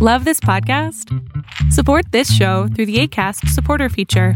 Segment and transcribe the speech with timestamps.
[0.00, 1.12] Love this podcast?
[1.72, 4.34] Support this show through the ACAST supporter feature.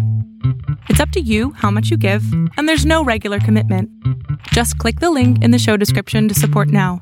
[0.88, 2.24] It's up to you how much you give,
[2.56, 3.88] and there's no regular commitment.
[4.48, 7.00] Just click the link in the show description to support now.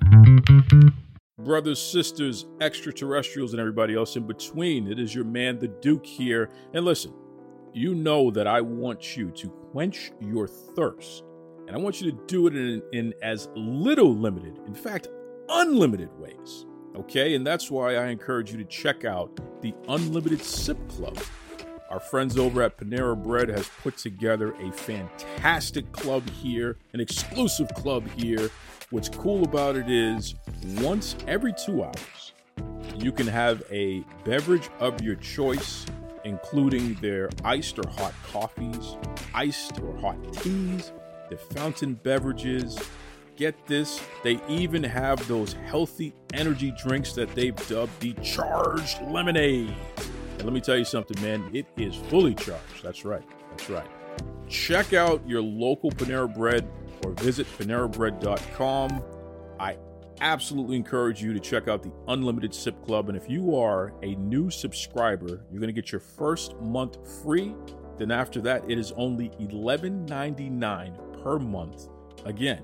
[1.39, 6.51] Brothers, sisters, extraterrestrials, and everybody else in between, it is your man, the Duke, here.
[6.75, 7.15] And listen,
[7.73, 11.25] you know that I want you to quench your thirst.
[11.67, 15.09] And I want you to do it in, in as little limited, in fact,
[15.49, 16.67] unlimited ways.
[16.97, 21.17] Okay, and that's why I encourage you to check out the Unlimited Sip Club.
[21.89, 27.69] Our friends over at Panera Bread has put together a fantastic club here, an exclusive
[27.75, 28.51] club here.
[28.91, 30.35] What's cool about it is
[30.81, 32.33] once every two hours,
[32.97, 35.87] you can have a beverage of your choice,
[36.25, 38.97] including their iced or hot coffees,
[39.33, 40.93] iced or hot teas,
[41.29, 42.79] their fountain beverages,
[43.41, 49.75] get this, they even have those healthy energy drinks that they've dubbed the charged lemonade.
[50.35, 52.83] And let me tell you something, man, it is fully charged.
[52.83, 53.25] That's right.
[53.51, 53.87] That's right.
[54.47, 56.71] Check out your local Panera Bread
[57.03, 59.03] or visit panerabread.com.
[59.59, 59.79] I
[60.21, 63.09] absolutely encourage you to check out the Unlimited Sip Club.
[63.09, 67.55] And if you are a new subscriber, you're going to get your first month free.
[67.97, 71.89] Then after that, it is only $11.99 per month.
[72.27, 72.63] Again,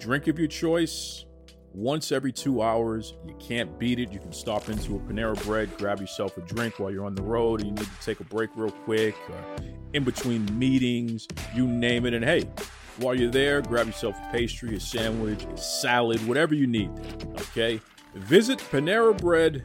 [0.00, 1.26] drink of your choice
[1.72, 3.14] once every two hours.
[3.26, 4.12] You can't beat it.
[4.12, 7.22] You can stop into a Panera Bread, grab yourself a drink while you're on the
[7.22, 11.66] road, and you need to take a break real quick, or in between meetings, you
[11.66, 12.14] name it.
[12.14, 12.48] And hey,
[12.96, 16.90] while you're there, grab yourself a pastry, a sandwich, a salad, whatever you need.
[17.38, 17.80] Okay?
[18.14, 19.64] Visit Panera Bread.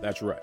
[0.00, 0.42] That's right.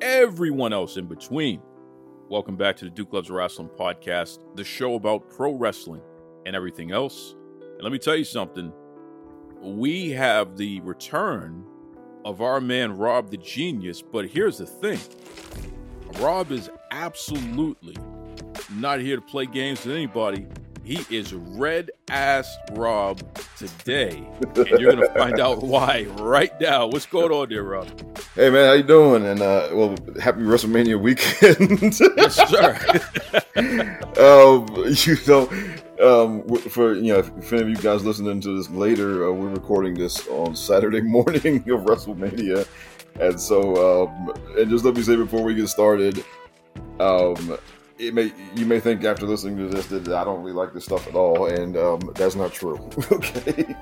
[0.00, 1.60] everyone else in between.
[2.28, 6.00] Welcome back to the Duke Loves Rasslin podcast, the show about pro wrestling
[6.46, 7.34] and everything else.
[7.60, 8.72] And let me tell you something
[9.60, 11.66] we have the return
[12.24, 14.98] of our man Rob the Genius, but here's the thing
[16.18, 17.96] Rob is absolutely
[18.74, 20.46] not here to play games with anybody.
[20.90, 23.20] He is red ass Rob
[23.56, 26.88] today, and you're gonna find out why right now.
[26.88, 27.86] What's going on there, Rob?
[28.34, 29.24] Hey man, how you doing?
[29.24, 29.90] And uh, well,
[30.20, 31.80] happy WrestleMania weekend.
[32.16, 32.74] Yes, sir.
[34.18, 34.66] um,
[35.06, 39.28] you know, um, for you know, if, any of you guys listening to this later,
[39.28, 42.66] uh, we're recording this on Saturday morning of WrestleMania,
[43.20, 46.24] and so um, and just let me say before we get started,
[46.98, 47.56] um,
[48.00, 50.84] it may you may think after listening to this that I don't really like this
[50.86, 52.76] stuff at all, and um, that's not true.
[53.12, 53.76] okay.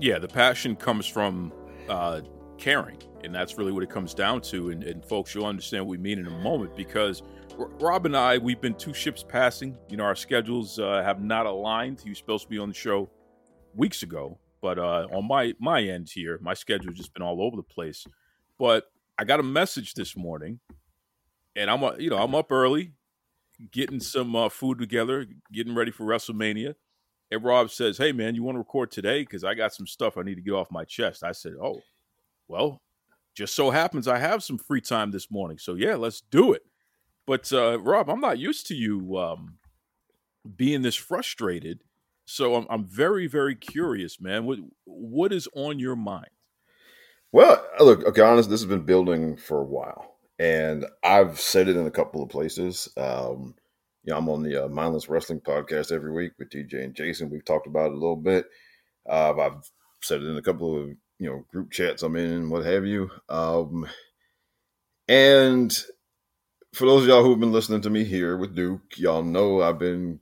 [0.00, 1.52] yeah, the passion comes from
[1.88, 2.22] uh,
[2.58, 4.70] caring, and that's really what it comes down to.
[4.70, 7.22] And, and folks, you'll understand what we mean in a moment because
[7.58, 9.76] R- Rob and I, we've been two ships passing.
[9.88, 12.00] You know, our schedules uh, have not aligned.
[12.00, 13.08] He was supposed to be on the show
[13.74, 17.56] weeks ago, but uh, on my my end here, my schedule's just been all over
[17.56, 18.04] the place.
[18.58, 18.86] But
[19.16, 20.58] I got a message this morning,
[21.54, 22.92] and I'm uh, you know I'm up early,
[23.70, 26.74] getting some uh, food together, getting ready for WrestleMania.
[27.30, 29.22] And Rob says, "Hey man, you want to record today?
[29.22, 31.80] Because I got some stuff I need to get off my chest." I said, "Oh,
[32.48, 32.82] well,
[33.34, 36.62] just so happens I have some free time this morning, so yeah, let's do it."
[37.26, 39.58] But uh, Rob, I'm not used to you um,
[40.56, 41.80] being this frustrated,
[42.26, 44.44] so I'm, I'm very, very curious, man.
[44.44, 46.28] What what is on your mind?
[47.32, 51.76] Well, look, okay, honest, this has been building for a while, and I've said it
[51.76, 52.88] in a couple of places.
[52.96, 53.54] Um,
[54.02, 57.30] you know, I'm on the uh, Mindless Wrestling podcast every week with DJ and Jason.
[57.30, 58.46] We've talked about it a little bit.
[59.08, 59.70] Uh, I've
[60.02, 62.84] said it in a couple of you know group chats I'm in and what have
[62.84, 63.10] you.
[63.28, 63.88] Um,
[65.08, 65.76] and
[66.74, 69.78] for those of y'all who've been listening to me here with Duke, y'all know I've
[69.78, 70.20] been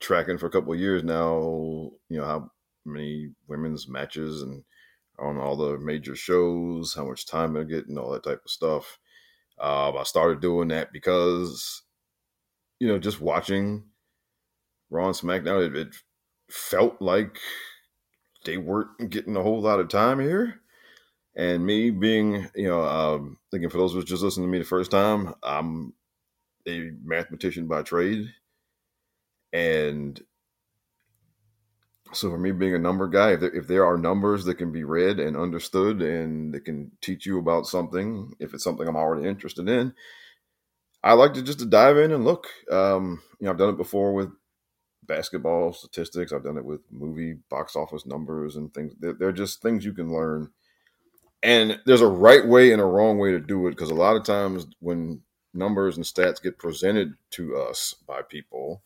[0.00, 1.90] tracking for a couple of years now.
[2.08, 2.50] You know how
[2.84, 4.64] many women's matches and
[5.18, 8.50] on all the major shows, how much time I get, and all that type of
[8.50, 8.98] stuff.
[9.62, 11.82] Um, I started doing that because,
[12.80, 13.84] you know, just watching
[14.90, 15.94] Raw and SmackDown, it, it
[16.50, 17.38] felt like
[18.44, 20.60] they weren't getting a whole lot of time here.
[21.36, 24.64] And me being, you know, um, thinking for those who just listening to me the
[24.64, 25.94] first time, I'm
[26.66, 28.26] a mathematician by trade.
[29.52, 30.20] And
[32.12, 34.72] so for me being a number guy, if there, if there are numbers that can
[34.72, 38.96] be read and understood and that can teach you about something, if it's something I'm
[38.96, 39.94] already interested in,
[41.02, 42.48] I like to just to dive in and look.
[42.70, 44.30] Um, you know, I've done it before with
[45.04, 46.32] basketball statistics.
[46.32, 48.94] I've done it with movie box office numbers and things.
[49.00, 50.50] They're, they're just things you can learn.
[51.42, 54.16] And there's a right way and a wrong way to do it because a lot
[54.16, 55.22] of times when
[55.52, 58.82] numbers and stats get presented to us by people,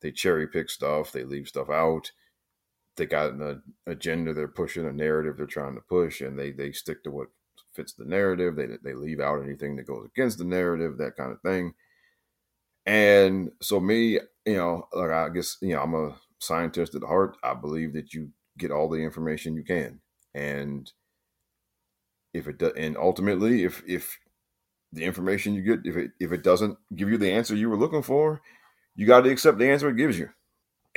[0.00, 2.12] they cherry pick stuff, they leave stuff out.
[2.98, 6.72] They got an agenda they're pushing, a narrative they're trying to push, and they they
[6.72, 7.28] stick to what
[7.74, 8.56] fits the narrative.
[8.56, 11.74] They they leave out anything that goes against the narrative, that kind of thing.
[12.86, 17.36] And so me, you know, like I guess you know, I'm a scientist at heart.
[17.42, 20.00] I believe that you get all the information you can,
[20.34, 20.90] and
[22.34, 24.18] if it does, and ultimately, if if
[24.92, 27.76] the information you get, if it if it doesn't give you the answer you were
[27.76, 28.40] looking for,
[28.96, 30.30] you got to accept the answer it gives you,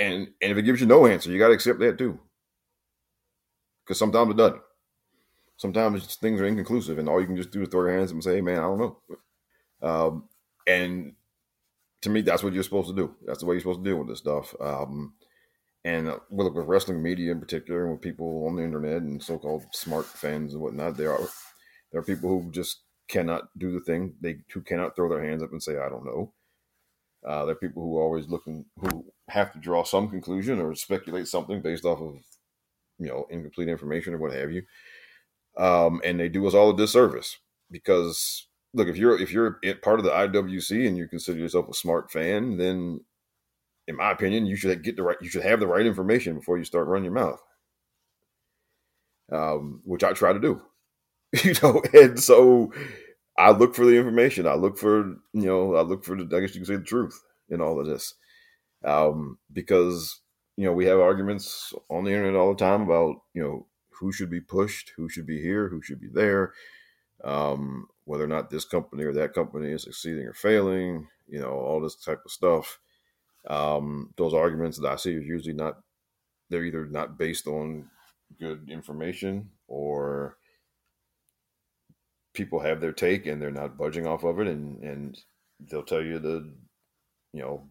[0.01, 2.19] and and if it gives you no answer, you got to accept that too,
[3.85, 4.61] because sometimes it doesn't.
[5.57, 8.15] Sometimes things are inconclusive, and all you can just do is throw your hands up
[8.15, 8.97] and say, "Hey, man, I don't know."
[9.83, 10.29] Um,
[10.67, 11.13] and
[12.01, 13.15] to me, that's what you're supposed to do.
[13.25, 14.55] That's the way you're supposed to deal with this stuff.
[14.59, 15.13] Um,
[15.85, 19.21] and uh, with, with wrestling media in particular, and with people on the internet and
[19.21, 21.27] so-called smart fans and whatnot, there are
[21.91, 24.15] there are people who just cannot do the thing.
[24.21, 26.33] They who cannot throw their hands up and say, "I don't know."
[27.31, 30.75] Uh, there are people who are always looking who have to draw some conclusion or
[30.75, 32.17] speculate something based off of
[32.99, 34.63] you know incomplete information or what have you,
[35.57, 37.37] um, and they do us all a disservice
[37.71, 41.73] because look if you're if you're part of the IWC and you consider yourself a
[41.73, 42.99] smart fan, then
[43.87, 46.57] in my opinion, you should get the right you should have the right information before
[46.57, 47.41] you start running your mouth.
[49.31, 50.61] Um, which I try to do.
[51.45, 52.73] You know, and so
[53.41, 54.45] I look for the information.
[54.45, 54.99] I look for,
[55.33, 57.79] you know, I look for the I guess you can say the truth in all
[57.79, 58.13] of this.
[58.83, 60.21] Um, because,
[60.57, 64.11] you know, we have arguments on the internet all the time about, you know, who
[64.11, 66.53] should be pushed, who should be here, who should be there.
[67.23, 71.51] Um, whether or not this company or that company is succeeding or failing, you know,
[71.51, 72.79] all this type of stuff.
[73.47, 75.79] Um, those arguments that I see are usually not,
[76.49, 77.89] they're either not based on
[78.39, 80.37] good information or
[82.33, 85.19] people have their take and they're not budging off of it and, and
[85.69, 86.49] they'll tell you the,
[87.33, 87.63] you know,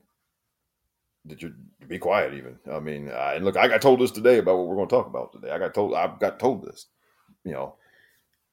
[1.26, 1.54] that you
[1.86, 2.58] be quiet even.
[2.70, 4.94] I mean, I, and look, I got told this today about what we're going to
[4.94, 5.50] talk about today.
[5.50, 6.86] I got told, I got told this,
[7.44, 7.74] you know,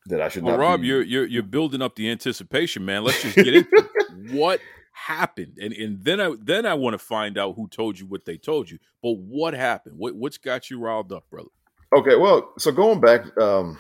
[0.08, 0.62] that I should well, not.
[0.62, 3.04] Rob, be, you're you're you're building up the anticipation, man.
[3.04, 3.90] Let's just get into
[4.32, 4.60] what
[4.94, 8.26] happened, and and then I then I want to find out who told you what
[8.26, 8.80] they told you.
[9.02, 9.98] But what happened?
[9.98, 11.50] What what's got you riled up, brother?
[11.96, 13.78] Okay, well, so going back, um,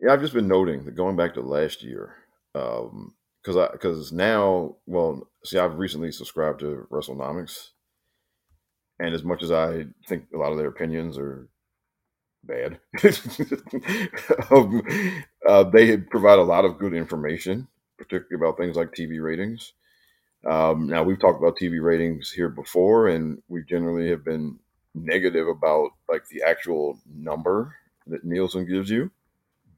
[0.00, 2.14] yeah, I've just been noting that going back to last year,
[2.54, 7.70] um, because I because now, well, see, I've recently subscribed to WrestleNomics,
[8.98, 11.48] and as much as I think a lot of their opinions are
[12.46, 12.78] bad.
[14.50, 14.82] um,
[15.46, 19.72] uh, they provide a lot of good information, particularly about things like TV ratings.
[20.48, 24.58] Um, now we've talked about TV ratings here before, and we generally have been
[24.94, 27.74] negative about like the actual number
[28.06, 29.10] that Nielsen gives you.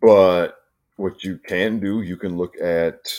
[0.01, 0.57] But
[0.97, 3.13] what you can do, you can look at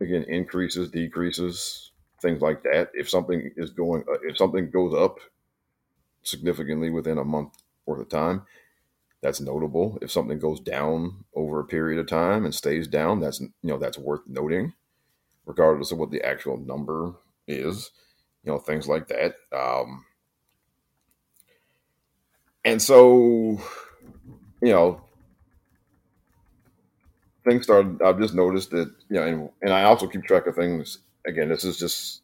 [0.00, 2.90] again increases, decreases, things like that.
[2.94, 5.18] If something is going, uh, if something goes up
[6.22, 7.54] significantly within a month
[7.86, 8.42] worth of time,
[9.20, 9.98] that's notable.
[10.02, 13.78] If something goes down over a period of time and stays down, that's you know
[13.78, 14.74] that's worth noting,
[15.46, 17.14] regardless of what the actual number
[17.46, 17.90] is.
[18.44, 19.36] You know things like that.
[19.52, 20.04] Um,
[22.64, 23.58] and so,
[24.60, 25.00] you know,
[27.48, 28.02] things started.
[28.02, 30.98] I've just noticed that you know, and, and I also keep track of things.
[31.26, 32.22] Again, this is just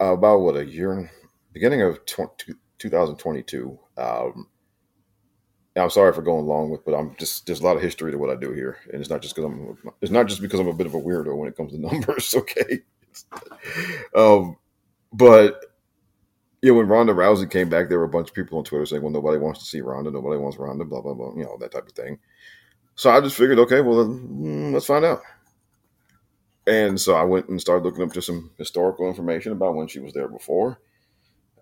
[0.00, 1.10] about what a year,
[1.52, 3.78] beginning of 20, 2022.
[3.96, 4.48] Um,
[5.76, 8.18] I'm sorry for going long with, but I'm just there's a lot of history to
[8.18, 10.68] what I do here, and it's not just because I'm it's not just because I'm
[10.68, 12.34] a bit of a weirdo when it comes to numbers.
[12.34, 12.80] Okay,
[14.16, 14.56] um,
[15.12, 15.60] but
[16.62, 19.02] yeah, when Ronda Rousey came back, there were a bunch of people on Twitter saying,
[19.02, 21.72] "Well, nobody wants to see Ronda, nobody wants Ronda, blah blah blah," you know that
[21.72, 22.18] type of thing.
[22.96, 25.20] So I just figured, okay, well, then, mm, let's find out.
[26.66, 29.98] And so I went and started looking up just some historical information about when she
[29.98, 30.78] was there before.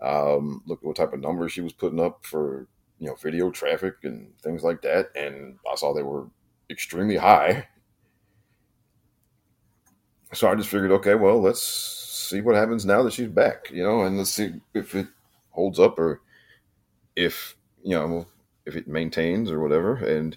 [0.01, 2.67] Um, look at what type of numbers she was putting up for
[2.99, 6.27] you know video traffic and things like that, and I saw they were
[6.71, 7.69] extremely high.
[10.33, 13.83] So I just figured, okay, well, let's see what happens now that she's back, you
[13.83, 15.09] know, and let's see if it
[15.51, 16.21] holds up or
[17.17, 18.27] if you know
[18.67, 19.97] if it maintains or whatever.
[19.97, 20.37] And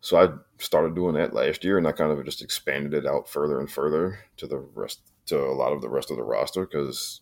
[0.00, 0.28] so I
[0.62, 3.70] started doing that last year, and I kind of just expanded it out further and
[3.70, 7.20] further to the rest to a lot of the rest of the roster because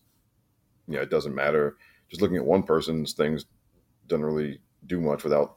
[0.87, 1.77] you know it doesn't matter
[2.09, 3.47] just looking at one person's things
[4.07, 5.57] doesn't really do much without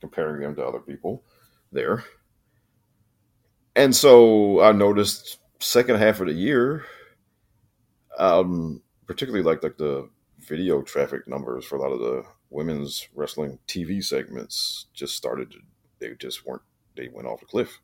[0.00, 1.22] comparing them to other people
[1.70, 2.04] there.
[3.76, 6.84] And so I noticed second half of the year,
[8.18, 13.58] um, particularly like like the video traffic numbers for a lot of the women's wrestling
[13.68, 15.58] TV segments just started to
[16.02, 16.62] they just weren't
[16.96, 17.80] they went off a cliff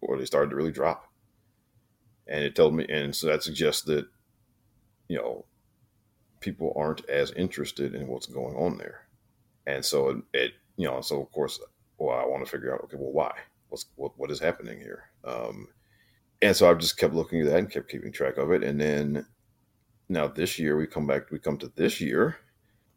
[0.00, 1.10] or they started to really drop.
[2.26, 4.06] And it told me and so that suggests that
[5.08, 5.46] you know
[6.40, 9.06] people aren't as interested in what's going on there.
[9.66, 11.60] And so it, it you know, so of course
[11.98, 13.32] well I want to figure out okay, well why?
[13.68, 15.10] What's what what is happening here?
[15.24, 15.68] Um
[16.42, 18.62] and so i've just kept looking at that and kept keeping track of it.
[18.62, 19.26] And then
[20.08, 22.36] now this year we come back we come to this year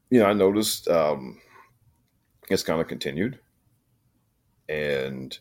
[0.09, 1.39] you know i noticed um
[2.49, 3.39] it's kind of continued
[4.69, 5.39] and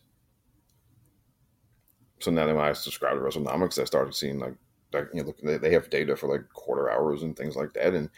[2.21, 4.55] so now that i subscribe to wrestlenomics i started seeing like
[4.93, 7.95] like you know they have data for like quarter hours and things like that.
[7.95, 8.11] And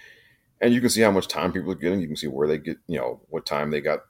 [0.61, 2.01] and you can see how much time people are getting.
[2.01, 4.01] You can see where they get you know what time they got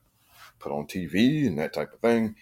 [0.58, 2.34] put on tv and that type of thing.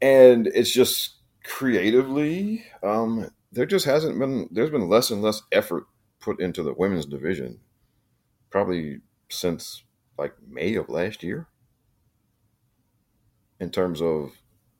[0.00, 5.84] And it's just creatively um there just hasn't been there's been less and less effort
[6.18, 7.60] put into the women's division
[8.48, 9.84] probably since
[10.16, 11.48] like May of last year
[13.60, 14.32] in terms of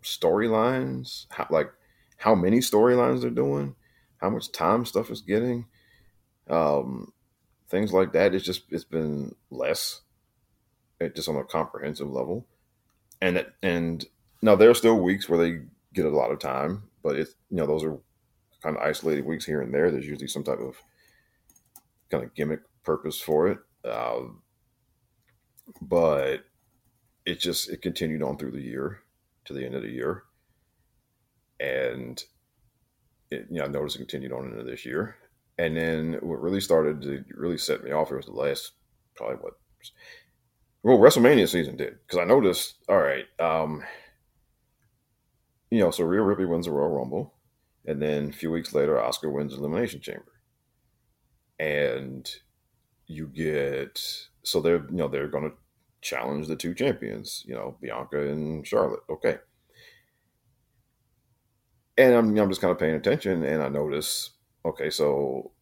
[0.02, 1.70] storylines how like
[2.18, 3.74] how many storylines they're doing
[4.18, 5.66] how much time stuff is getting
[6.50, 7.12] um
[7.68, 10.02] things like that it's just it's been less
[11.00, 12.46] it just on a comprehensive level
[13.20, 14.04] and and
[14.42, 15.60] now there are still weeks where they
[15.94, 17.98] get a lot of time but it's you know those are
[18.64, 19.90] kind of isolated weeks here and there.
[19.90, 20.82] There's usually some type of
[22.10, 23.58] kind of gimmick purpose for it.
[23.84, 24.42] Um,
[25.82, 26.44] but
[27.26, 29.00] it just it continued on through the year
[29.46, 30.24] to the end of the year,
[31.60, 32.22] and
[33.30, 35.16] it, you know I noticed it continued on into this year.
[35.56, 38.72] And then what really started to really set me off was the last
[39.14, 39.54] probably what
[40.82, 43.84] well WrestleMania season did because I noticed all right um,
[45.70, 47.34] you know so Rhea Ripley wins the Royal Rumble
[47.86, 50.32] and then a few weeks later, Asuka wins Elimination Chamber.
[51.58, 52.30] And
[53.06, 54.00] you get
[54.42, 55.56] so they're you know they're going to
[56.04, 59.00] challenge the two champions, you know Bianca and Charlotte.
[59.10, 59.38] Okay,
[61.96, 64.30] and I'm I'm just kind of paying attention, and I notice
[64.64, 65.52] okay, so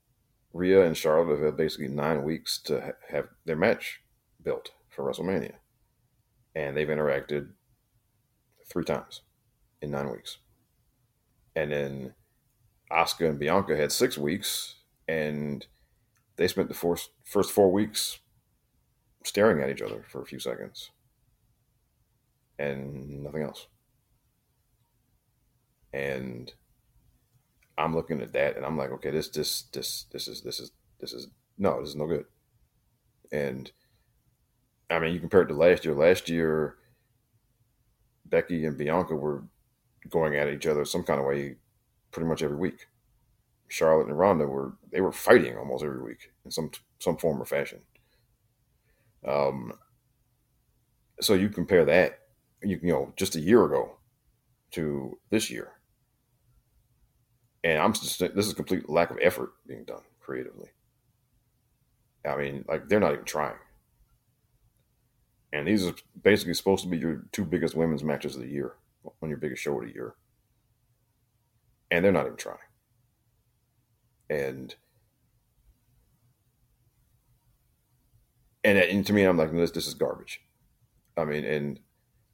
[0.53, 4.03] Rhea and Charlotte have had basically nine weeks to ha- have their match
[4.43, 5.55] built for WrestleMania,
[6.55, 7.51] and they've interacted
[8.69, 9.23] three times
[9.81, 10.39] in nine weeks.
[11.55, 12.15] And then
[12.91, 15.65] Asuka and Bianca had six weeks, and
[16.37, 18.19] they spent the first first four weeks
[19.25, 20.91] staring at each other for a few seconds,
[22.59, 23.67] and nothing else.
[25.93, 26.53] And
[27.77, 30.73] I'm looking at that, and I'm like, okay, this this this this is this is
[31.01, 32.27] this is no, this is no good.
[33.31, 33.71] And
[34.91, 35.95] I mean, you compare it to last year.
[35.95, 36.77] Last year,
[38.27, 39.45] Becky and Bianca were
[40.09, 41.57] going at each other some kind of way
[42.11, 42.87] pretty much every week.
[43.69, 47.47] Charlotte and Ronda were they were fighting almost every week in some some form or
[47.47, 47.81] fashion.
[49.27, 49.73] Um,
[51.21, 52.21] so you compare that,
[52.63, 53.97] you, you know, just a year ago
[54.73, 55.73] to this year,
[57.65, 60.71] and I'm just this is complete lack of effort being done creatively.
[62.27, 63.57] I mean, like they're not even trying.
[65.53, 68.73] And these are basically supposed to be your two biggest women's matches of the year
[69.23, 70.15] on your biggest show of the year.
[71.91, 72.57] And they're not even trying.
[74.31, 74.75] And
[78.65, 80.41] and, and to me, I'm like, this this is garbage.
[81.17, 81.81] I mean, and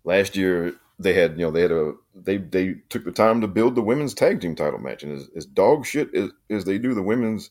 [0.04, 3.48] last year they had, you know, they had a they they took the time to
[3.48, 6.78] build the women's tag team title match, and as, as dog shit as, as they
[6.78, 7.50] do the women's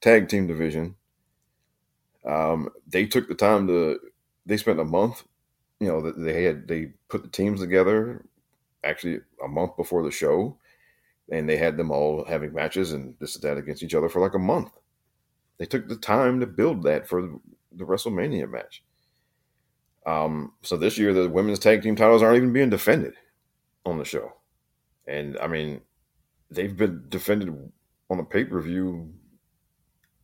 [0.00, 0.94] tag team division,
[2.24, 3.98] um, they took the time to
[4.46, 5.24] they spent a month,
[5.80, 8.24] you know, they had they put the teams together,
[8.84, 10.56] actually a month before the show,
[11.30, 14.20] and they had them all having matches and this and that against each other for
[14.20, 14.70] like a month.
[15.58, 17.38] They took the time to build that for
[17.72, 18.82] the WrestleMania match.
[20.06, 23.14] Um, so this year, the women's tag team titles aren't even being defended
[23.84, 24.32] on the show,
[25.06, 25.82] and I mean,
[26.50, 27.54] they've been defended
[28.10, 29.12] on a pay per view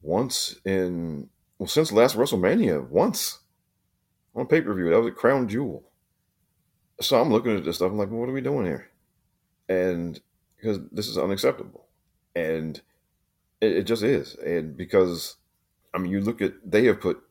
[0.03, 3.41] once in well since last WrestleMania once
[4.35, 4.91] on pay per view.
[4.91, 5.85] That was a crown jewel.
[7.01, 7.91] So I'm looking at this stuff.
[7.91, 8.89] I'm like, well, what are we doing here?
[9.69, 10.21] And
[10.57, 11.87] because this is unacceptable,
[12.35, 12.81] and
[13.61, 14.35] it, it, just is.
[14.37, 15.37] And because
[15.93, 17.23] I mean, you look at they have put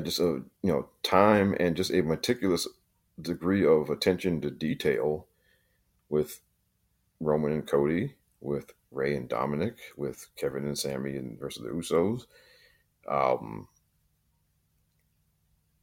[0.00, 2.66] just a you know time and just a meticulous
[3.20, 5.26] degree of attention to detail
[6.08, 6.40] with
[7.20, 12.26] Roman and Cody, with Rey and Dominic, with Kevin and Sammy and versus the Usos.
[13.08, 13.68] Um,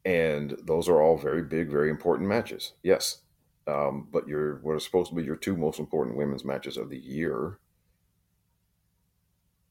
[0.04, 2.72] and those are all very big, very important matches.
[2.82, 3.20] Yes,
[3.66, 6.90] um, but your what are supposed to be your two most important women's matches of
[6.90, 7.58] the year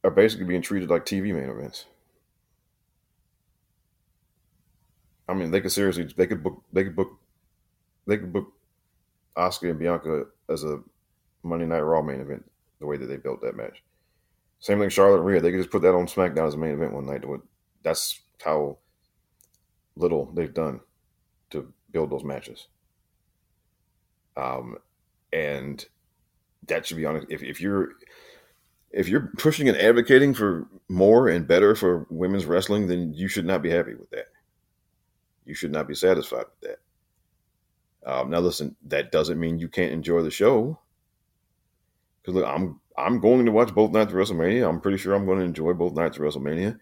[0.04, 1.86] are basically being treated like TV main events.
[5.30, 7.20] I mean, they could seriously they could book they could book
[8.08, 8.52] they could book
[9.38, 10.82] Asuka and Bianca as a
[11.44, 13.84] Monday Night Raw main event the way that they built that match.
[14.60, 15.40] Same thing, Charlotte and Rhea.
[15.40, 17.24] They could just put that on SmackDown as a main event one night.
[17.84, 18.78] That's how
[19.96, 20.82] little they've done
[21.52, 22.68] to build those matches.
[24.36, 24.78] Um,
[25.32, 25.86] and
[26.68, 27.28] that should be honest.
[27.30, 27.90] If, if you're
[28.92, 33.46] if you're pushing and advocating for more and better for women's wrestling, then you should
[33.46, 34.26] not be happy with that.
[35.50, 38.10] You should not be satisfied with that.
[38.12, 40.80] Um, now, listen, that doesn't mean you can't enjoy the show.
[42.22, 44.70] Because look, I'm I'm going to watch both nights of WrestleMania.
[44.70, 46.78] I'm pretty sure I'm going to enjoy both nights of WrestleMania.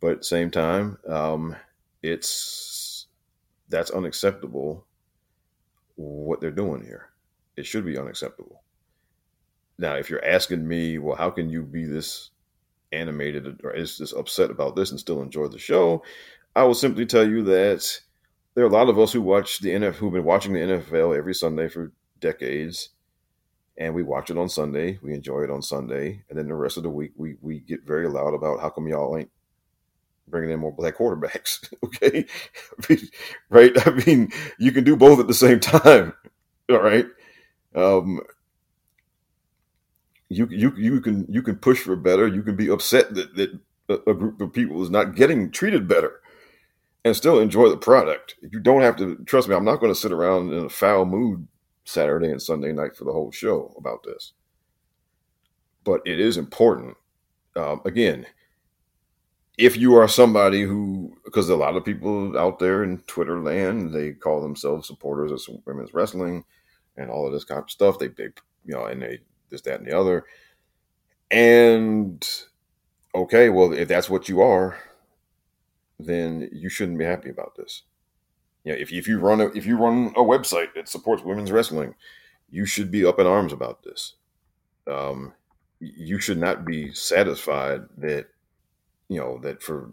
[0.00, 1.54] But at the same time, um,
[2.02, 3.06] it's
[3.68, 4.86] that's unacceptable.
[5.96, 7.10] What they're doing here,
[7.58, 8.62] it should be unacceptable.
[9.76, 12.30] Now, if you're asking me, well, how can you be this
[12.92, 16.02] animated or is this upset about this and still enjoy the show?
[16.56, 18.00] I will simply tell you that
[18.54, 21.16] there are a lot of us who watch the NFL who've been watching the NFL
[21.16, 22.90] every Sunday for decades,
[23.78, 24.98] and we watch it on Sunday.
[25.02, 27.84] We enjoy it on Sunday, and then the rest of the week we we get
[27.86, 29.30] very loud about how come y'all ain't
[30.28, 31.72] bringing in more black quarterbacks.
[31.84, 32.26] okay,
[33.50, 33.72] right?
[33.86, 36.14] I mean, you can do both at the same time.
[36.68, 37.06] All right.
[37.74, 38.20] Um,
[40.28, 42.26] you you you can you can push for better.
[42.26, 43.58] You can be upset that that
[44.06, 46.19] a group of people is not getting treated better,
[47.04, 48.36] and still enjoy the product.
[48.42, 49.54] You don't have to trust me.
[49.54, 51.48] I'm not going to sit around in a foul mood
[51.84, 54.32] Saturday and Sunday night for the whole show about this.
[55.84, 56.96] But it is important.
[57.56, 58.26] Um, again,
[59.56, 63.92] if you are somebody who, because a lot of people out there in Twitter land,
[63.94, 66.44] they call themselves supporters of women's wrestling
[66.96, 67.98] and all of this kind of stuff.
[67.98, 68.28] They, they,
[68.64, 70.24] you know, and they this, that, and the other.
[71.30, 72.26] And
[73.14, 74.78] okay, well, if that's what you are,
[76.04, 77.82] then you shouldn't be happy about this.
[78.64, 81.52] You know, if if you run a if you run a website that supports women's
[81.52, 81.94] wrestling,
[82.50, 84.14] you should be up in arms about this.
[84.86, 85.32] Um,
[85.80, 88.26] you should not be satisfied that
[89.08, 89.92] you know that for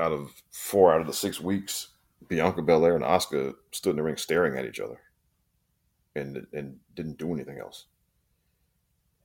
[0.00, 1.88] out of four out of the six weeks,
[2.26, 5.00] Bianca Belair and Asuka stood in the ring staring at each other,
[6.16, 7.86] and and didn't do anything else.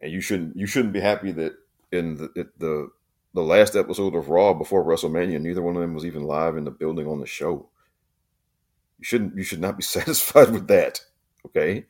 [0.01, 1.53] And you shouldn't you shouldn't be happy that
[1.91, 2.91] in the the
[3.35, 6.63] the last episode of Raw before WrestleMania, neither one of them was even live in
[6.63, 7.69] the building on the show.
[8.97, 11.01] You shouldn't you should not be satisfied with that.
[11.45, 11.85] Okay.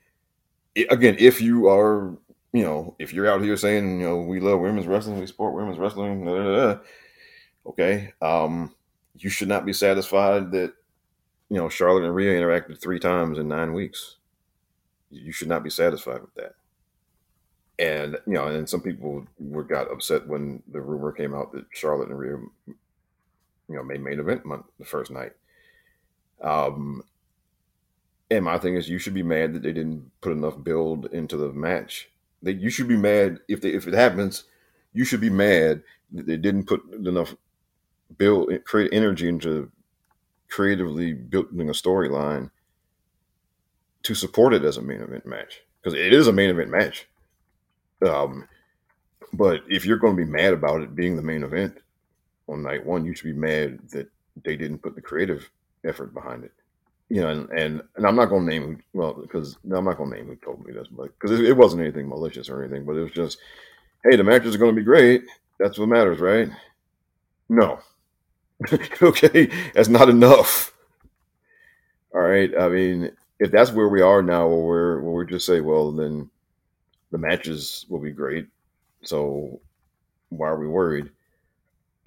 [0.73, 2.17] It, again, if you are
[2.51, 5.53] you know if you're out here saying you know we love women's wrestling, we support
[5.53, 6.25] women's wrestling.
[6.25, 6.79] Blah, blah, blah,
[7.67, 8.13] Okay.
[8.21, 8.75] Um,
[9.17, 10.73] you should not be satisfied that,
[11.49, 14.17] you know, Charlotte and Rhea interacted three times in nine weeks.
[15.09, 16.55] You should not be satisfied with that.
[17.77, 21.65] And, you know, and some people were got upset when the rumor came out that
[21.73, 22.75] Charlotte and Rhea, you
[23.67, 25.33] know, made main event month the first night.
[26.41, 27.03] Um,
[28.31, 31.37] and my thing is, you should be mad that they didn't put enough build into
[31.37, 32.09] the match.
[32.43, 34.45] That you should be mad if they, if it happens.
[34.93, 35.83] You should be mad
[36.13, 37.35] that they didn't put enough
[38.17, 39.71] build create energy into
[40.49, 42.51] creatively building a storyline
[44.03, 47.07] to support it as a main event match because it is a main event match.
[48.05, 48.47] Um,
[49.33, 51.77] but if you're going to be mad about it being the main event
[52.47, 54.07] on night one, you should be mad that
[54.43, 55.49] they didn't put the creative
[55.85, 56.53] effort behind it.
[57.09, 60.11] You know, and and, and I'm not going to name well because I'm not going
[60.11, 62.85] to name who told me this, but because it, it wasn't anything malicious or anything,
[62.85, 63.37] but it was just,
[64.03, 65.23] hey, the matches are going to be great.
[65.59, 66.49] That's what matters, right?
[67.47, 67.79] No,
[69.01, 70.73] okay, that's not enough.
[72.13, 72.51] All right.
[72.57, 76.29] I mean, if that's where we are now, where where we're just say, well, then
[77.11, 78.47] the matches will be great.
[79.03, 79.61] So
[80.29, 81.09] why are we worried?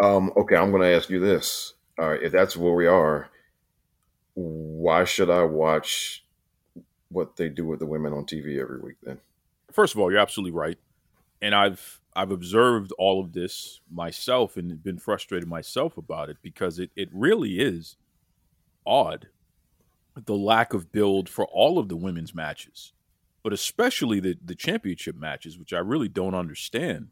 [0.00, 1.74] Um, okay, I'm going to ask you this.
[1.98, 3.28] All right, if that's where we are,
[4.34, 6.24] why should I watch
[7.08, 9.18] what they do with the women on TV every week then?
[9.72, 10.78] First of all, you're absolutely right.
[11.42, 16.78] And I've I've observed all of this myself and been frustrated myself about it because
[16.78, 17.96] it, it really is
[18.84, 19.28] odd
[20.26, 22.92] the lack of build for all of the women's matches,
[23.48, 27.08] but especially the, the championship matches, which I really don't understand.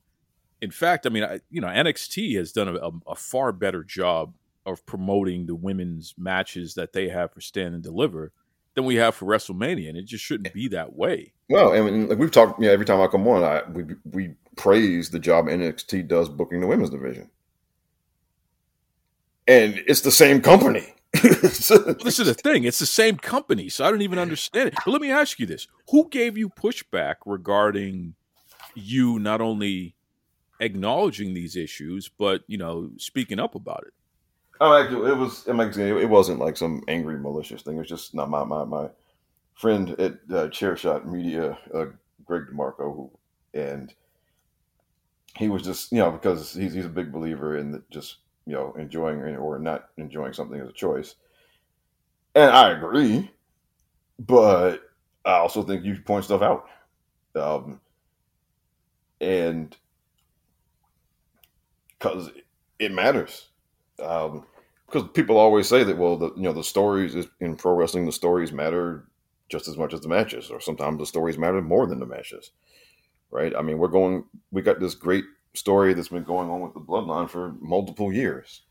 [0.61, 4.35] In fact, I mean, I, you know, NXT has done a, a far better job
[4.67, 8.33] of promoting the women's matches that they have for Stand and Deliver
[8.75, 11.33] than we have for WrestleMania, and it just shouldn't be that way.
[11.49, 15.09] Well, I mean, like we've talked, every time I come on, I we we praise
[15.09, 17.31] the job NXT does booking the women's division.
[19.49, 20.96] And it's the same company.
[21.23, 22.65] Well, this is the thing.
[22.65, 24.75] It's the same company, so I don't even understand it.
[24.85, 28.15] But let me ask you this: Who gave you pushback regarding
[28.75, 29.95] you not only
[30.61, 33.95] acknowledging these issues, but you know, speaking up about it?
[34.61, 35.47] Oh, actually, it was.
[35.47, 37.77] It wasn't like some angry, malicious thing.
[37.77, 38.89] It was just not my my my
[39.55, 41.87] friend at uh, Chairshot Media, uh,
[42.25, 43.11] Greg DeMarco, who,
[43.55, 43.93] and
[45.37, 48.55] he was just you know because he's he's a big believer in the, just you
[48.55, 51.15] know enjoying or not enjoying something as a choice,
[52.35, 53.31] and I agree,
[54.19, 54.83] but
[55.25, 56.67] I also think you point stuff out,
[57.35, 57.81] um,
[59.21, 59.77] and
[61.99, 62.31] because
[62.79, 63.49] it matters.
[64.03, 64.47] Um,
[64.87, 68.13] because people always say that well the you know the stories in pro wrestling the
[68.13, 69.07] stories matter
[69.49, 72.53] just as much as the matches or sometimes the stories matter more than the matches
[73.31, 73.55] right?
[73.57, 75.25] I mean we're going we got this great
[75.57, 78.63] story that's been going on with the bloodline for multiple years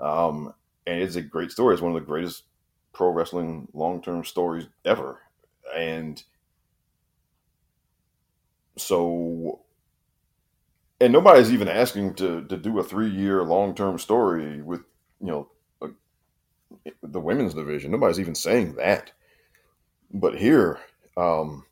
[0.00, 0.52] um
[0.86, 2.44] and it's a great story it's one of the greatest
[2.92, 5.20] pro wrestling long-term stories ever
[5.76, 6.22] and
[8.76, 9.60] so
[11.00, 14.80] and nobody's even asking to to do a three year long term story with
[15.20, 15.48] you know
[17.02, 17.90] the women's division.
[17.90, 19.12] Nobody's even saying that.
[20.12, 20.78] But here,
[21.16, 21.64] um,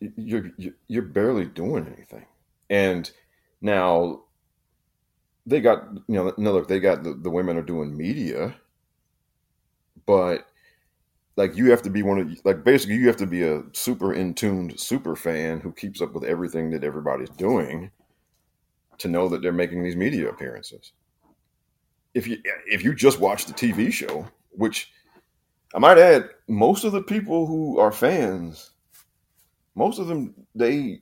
[0.00, 0.50] you're
[0.86, 2.26] you're barely doing anything,
[2.70, 3.10] and
[3.60, 4.22] now
[5.46, 8.54] they got you know no look they got the, the women are doing media,
[10.06, 10.46] but
[11.36, 14.12] like you have to be one of like basically you have to be a super
[14.12, 17.90] in tuned super fan who keeps up with everything that everybody's doing
[18.98, 20.92] to know that they're making these media appearances.
[22.14, 24.90] If you if you just watch the TV show, which
[25.74, 28.70] I might add, most of the people who are fans,
[29.78, 31.00] most of them they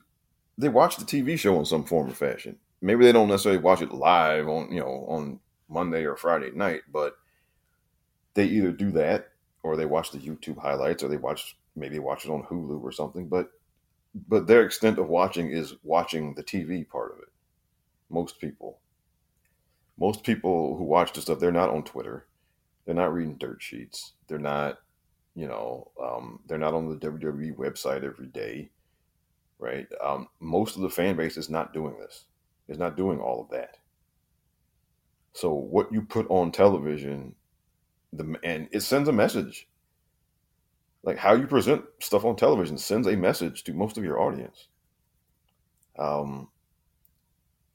[0.57, 2.57] they watch the TV show in some form or fashion.
[2.81, 6.81] Maybe they don't necessarily watch it live on you know on Monday or Friday night,
[6.91, 7.17] but
[8.35, 9.29] they either do that
[9.63, 12.91] or they watch the YouTube highlights, or they watch maybe watch it on Hulu or
[12.91, 13.27] something.
[13.27, 13.49] But
[14.27, 17.29] but their extent of watching is watching the TV part of it.
[18.09, 18.79] Most people,
[19.97, 22.27] most people who watch this stuff, they're not on Twitter,
[22.85, 24.79] they're not reading dirt sheets, they're not,
[25.37, 28.71] you know, um, they're not on the WWE website every day,
[29.59, 29.87] right?
[30.03, 32.25] Um, most of the fan base is not doing this.
[32.67, 33.77] Is not doing all of that.
[35.33, 37.35] So what you put on television
[38.11, 39.67] the and it sends a message.
[41.03, 44.69] Like how you present stuff on television sends a message to most of your audience.
[45.99, 46.49] Um,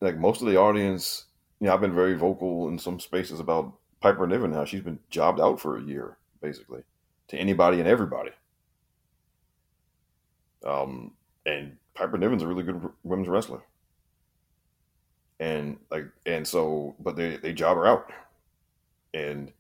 [0.00, 1.26] like most of the audience,
[1.60, 4.64] you know, I've been very vocal in some spaces about Piper Niven now.
[4.64, 6.82] She's been jobbed out for a year, basically,
[7.28, 8.30] to anybody and everybody.
[10.64, 11.12] Um,
[11.46, 13.62] and Piper Niven's a really good women's wrestler.
[15.40, 18.12] And like, and so, but they they job her out,
[19.12, 19.52] and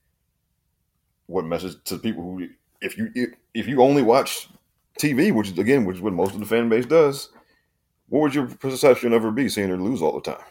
[1.26, 2.48] what message to people who
[2.80, 3.10] if you
[3.54, 4.48] if, you only watch
[5.00, 7.30] TV, which is again, which is what most of the fan base does,
[8.08, 10.44] what would your perception of her be seeing her lose all the time?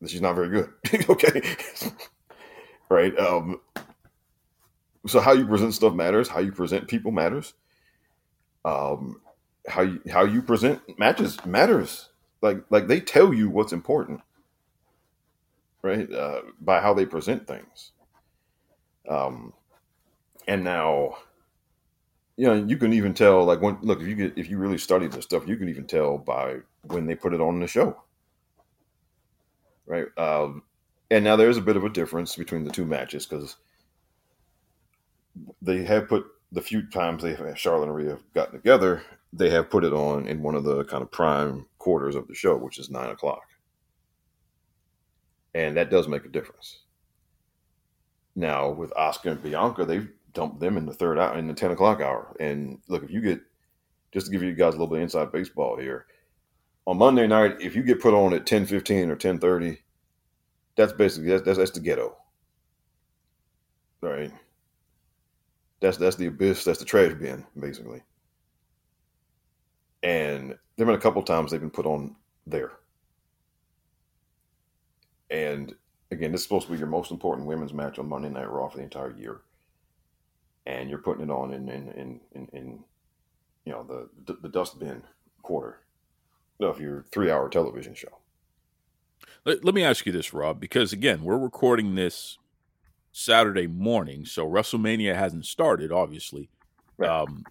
[0.00, 0.70] That she's not very good.
[1.10, 1.42] okay.
[2.90, 3.18] right.
[3.18, 3.60] Um
[5.06, 7.54] so how you present stuff matters, how you present people matters.
[8.64, 9.20] Um
[9.68, 12.10] how you how you present matches matters.
[12.42, 14.20] Like like they tell you what's important
[15.82, 16.10] right?
[16.12, 17.92] Uh, by how they present things.
[19.08, 19.52] Um,
[20.46, 21.18] and now,
[22.36, 24.78] you know, you can even tell, like, when look if you get if you really
[24.78, 28.02] study this stuff, you can even tell by when they put it on the show,
[29.86, 30.06] right?
[30.16, 30.62] Um,
[31.10, 33.56] and now there's a bit of a difference between the two matches because
[35.62, 39.50] they have put the few times they have Charlotte and Rhea have gotten together, they
[39.50, 42.56] have put it on in one of the kind of prime quarters of the show,
[42.56, 43.42] which is nine o'clock
[45.54, 46.80] and that does make a difference.
[48.36, 51.72] Now with Asuka and Bianca, they've dumped them in the third hour, in the ten
[51.72, 52.36] o'clock hour.
[52.38, 53.40] And look, if you get
[54.12, 56.06] just to give you guys a little bit of inside baseball here,
[56.86, 59.80] on Monday night, if you get put on at ten fifteen or ten thirty,
[60.76, 62.16] that's basically that's, that's that's the ghetto,
[64.00, 64.32] right?
[65.80, 66.64] That's that's the abyss.
[66.64, 68.02] That's the trash bin, basically.
[70.02, 72.72] And there've been a couple times they've been put on there.
[75.30, 75.74] And
[76.10, 78.68] again, this is supposed to be your most important women's match on Monday Night Raw
[78.68, 79.42] for the entire year,
[80.66, 82.84] and you're putting it on in in in, in, in
[83.64, 85.02] you know the the dustbin
[85.42, 85.80] quarter
[86.60, 88.18] of your three hour television show.
[89.44, 92.38] Let, let me ask you this, Rob, because again, we're recording this
[93.12, 96.50] Saturday morning, so WrestleMania hasn't started, obviously.
[96.96, 97.10] Right.
[97.10, 97.44] Um,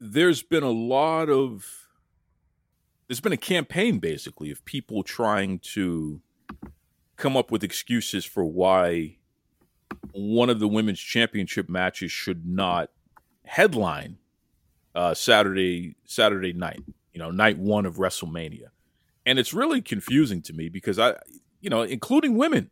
[0.00, 1.88] there's been a lot of
[3.06, 6.20] there's been a campaign basically of people trying to
[7.16, 9.16] come up with excuses for why
[10.12, 12.90] one of the women's championship matches should not
[13.44, 14.18] headline
[14.94, 16.80] uh, Saturday Saturday night,
[17.12, 18.68] you know, night one of WrestleMania,
[19.28, 21.16] and it's really confusing to me because I,
[21.60, 22.70] you know, including women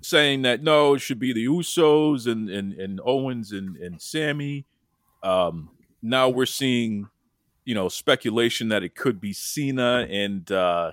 [0.00, 4.66] saying that no, it should be the Usos and and, and Owens and and Sammy.
[5.22, 5.70] Um,
[6.02, 7.08] now we're seeing,
[7.64, 10.92] you know, speculation that it could be Cena and uh,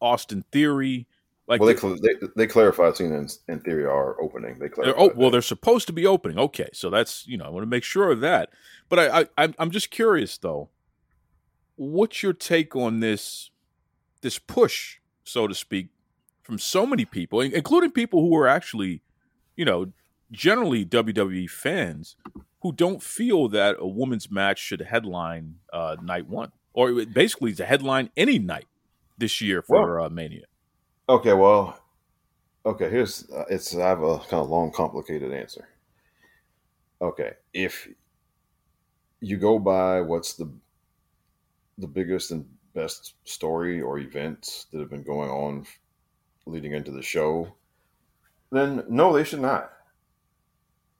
[0.00, 1.06] Austin Theory.
[1.46, 4.58] Like well, they, cl- they they clarified Cena and, and Theory are opening.
[4.58, 4.98] They clarified.
[4.98, 6.38] oh well, they're supposed to be opening.
[6.38, 8.48] Okay, so that's you know I want to make sure of that.
[8.88, 10.70] But I, I I'm just curious though.
[11.76, 13.50] What's your take on this
[14.24, 15.88] this push, so to speak,
[16.42, 19.02] from so many people, including people who are actually,
[19.54, 19.92] you know,
[20.32, 22.16] generally WWE fans
[22.62, 27.64] who don't feel that a women's match should headline uh, night one, or basically to
[27.64, 28.66] headline any night
[29.18, 30.46] this year for well, uh, Mania.
[31.08, 31.78] Okay, well,
[32.64, 32.88] okay.
[32.88, 35.68] Here's uh, it's I have a kind of long, complicated answer.
[37.02, 37.88] Okay, if
[39.20, 40.50] you go by what's the
[41.76, 45.66] the biggest and best story or events that have been going on
[46.46, 47.54] leading into the show,
[48.50, 49.70] then no, they should not.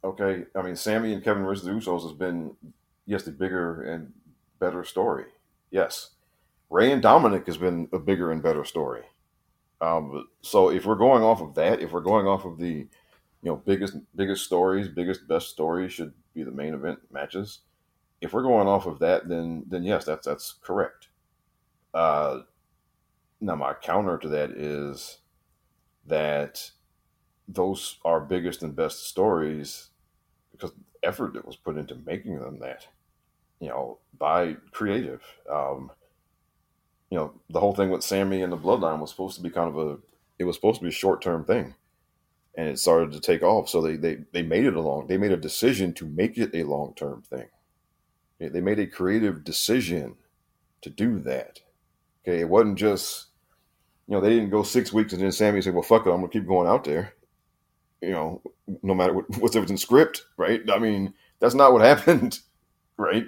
[0.03, 2.55] Okay, I mean, Sammy and Kevin versus the Usos has been
[3.07, 4.13] yes, the bigger and
[4.59, 5.27] better story.
[5.71, 6.11] Yes,
[6.71, 9.03] Rey and Dominic has been a bigger and better story.
[9.81, 13.51] Um, so if we're going off of that, if we're going off of the you
[13.51, 17.61] know biggest biggest stories, biggest best stories should be the main event matches.
[18.21, 21.09] If we're going off of that, then then yes, that's that's correct.
[21.95, 22.41] Uh,
[23.41, 25.19] now my counter to that is
[26.07, 26.71] that
[27.49, 29.91] those are biggest and best stories
[30.53, 32.87] because the effort that was put into making them that,
[33.61, 35.23] you know, by creative.
[35.51, 35.91] Um,
[37.11, 39.69] you know, the whole thing with Sammy and the Bloodline was supposed to be kind
[39.69, 39.99] of a,
[40.39, 41.75] it was supposed to be a short term thing,
[42.57, 43.69] and it started to take off.
[43.69, 46.51] So they they they made it a long, they made a decision to make it
[46.55, 47.49] a long term thing.
[48.41, 50.17] They made a creative decision
[50.83, 51.61] to do that.
[52.27, 53.27] Okay, it wasn't just
[54.07, 56.21] you know, they didn't go six weeks and then Sammy said, well, fuck it, I'm
[56.23, 57.15] to keep going out there.
[58.03, 58.43] You know,
[58.83, 60.63] no matter what, what's in script, right?
[60.71, 62.41] I mean, that's not what happened,
[62.97, 63.27] right?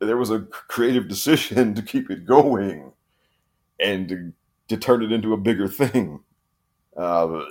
[0.00, 2.92] There was a creative decision to keep it going
[3.78, 4.32] and to,
[4.68, 6.20] to turn it into a bigger thing.
[6.96, 7.42] Uh,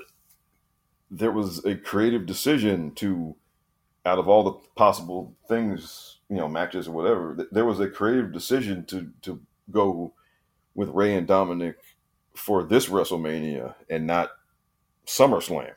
[1.11, 3.35] there was a creative decision to,
[4.05, 8.31] out of all the possible things, you know, matches or whatever, there was a creative
[8.31, 10.13] decision to to go
[10.79, 11.75] with Rey and Dominic
[12.33, 14.29] for this WrestleMania and not
[15.05, 15.73] SummerSlam,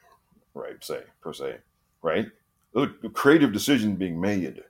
[0.54, 0.76] right?
[0.80, 1.56] Say per se,
[2.02, 2.28] right?
[2.72, 4.62] There's a creative decision being made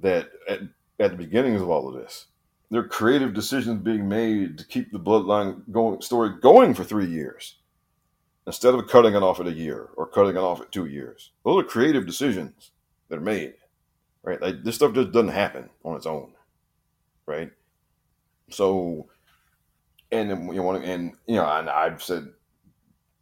[0.00, 0.62] that at,
[0.98, 2.26] at the beginnings of all of this,
[2.72, 7.06] there are creative decisions being made to keep the bloodline going story going for three
[7.06, 7.58] years
[8.48, 11.30] instead of cutting it off at a year or cutting it off at two years.
[11.44, 12.72] Those are creative decisions
[13.08, 13.54] that are made,
[14.24, 14.42] right?
[14.42, 16.32] Like this stuff just doesn't happen on its own,
[17.26, 17.52] right?
[18.50, 19.06] So
[20.12, 22.28] and you want and you know, and I've said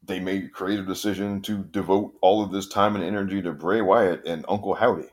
[0.04, 3.80] they made a creative decision to devote all of this time and energy to Bray
[3.80, 5.08] Wyatt and Uncle Howdy,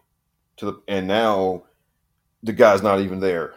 [0.57, 1.63] to the and now
[2.43, 3.53] the guy's not even there,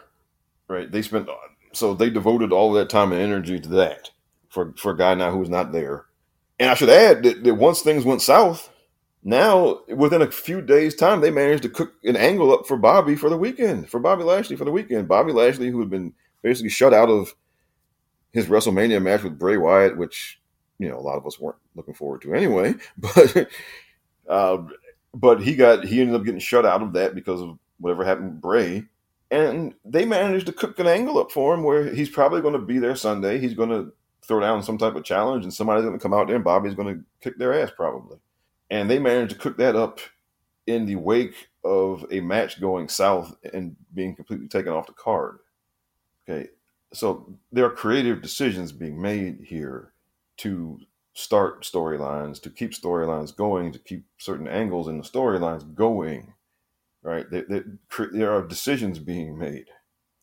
[0.69, 0.91] right?
[0.91, 1.29] They spent
[1.73, 4.11] so they devoted all that time and energy to that
[4.51, 6.05] for for a guy now who's not there.
[6.59, 8.71] And I should add that, that once things went south,
[9.23, 13.17] now within a few days' time, they managed to cook an angle up for Bobby
[13.17, 15.09] for the weekend, for Bobby Lashley for the weekend.
[15.09, 17.35] Bobby Lashley, who had been basically shut out of
[18.33, 20.41] his WrestleMania match with Bray Wyatt, which
[20.79, 23.49] you know a lot of us weren't looking forward to anyway, but
[24.29, 24.59] uh,
[25.15, 28.33] but he got he ended up getting shut out of that because of whatever happened
[28.33, 28.85] with Bray,
[29.31, 32.61] and they managed to cook an angle up for him where he's probably going to
[32.61, 33.39] be there Sunday.
[33.39, 36.27] He's going to throw down some type of challenge, and somebody's going to come out
[36.27, 38.19] there, and Bobby's going to kick their ass probably,
[38.71, 40.01] and they managed to cook that up
[40.67, 45.39] in the wake of a match going south and being completely taken off the card.
[46.29, 46.49] Okay,
[46.93, 49.93] so there are creative decisions being made here
[50.39, 50.81] to
[51.15, 56.35] start storylines, to keep storylines going, to keep certain angles in the storylines going.
[57.03, 57.31] Right?
[57.31, 57.65] There, there,
[58.13, 59.67] there, are decisions being made.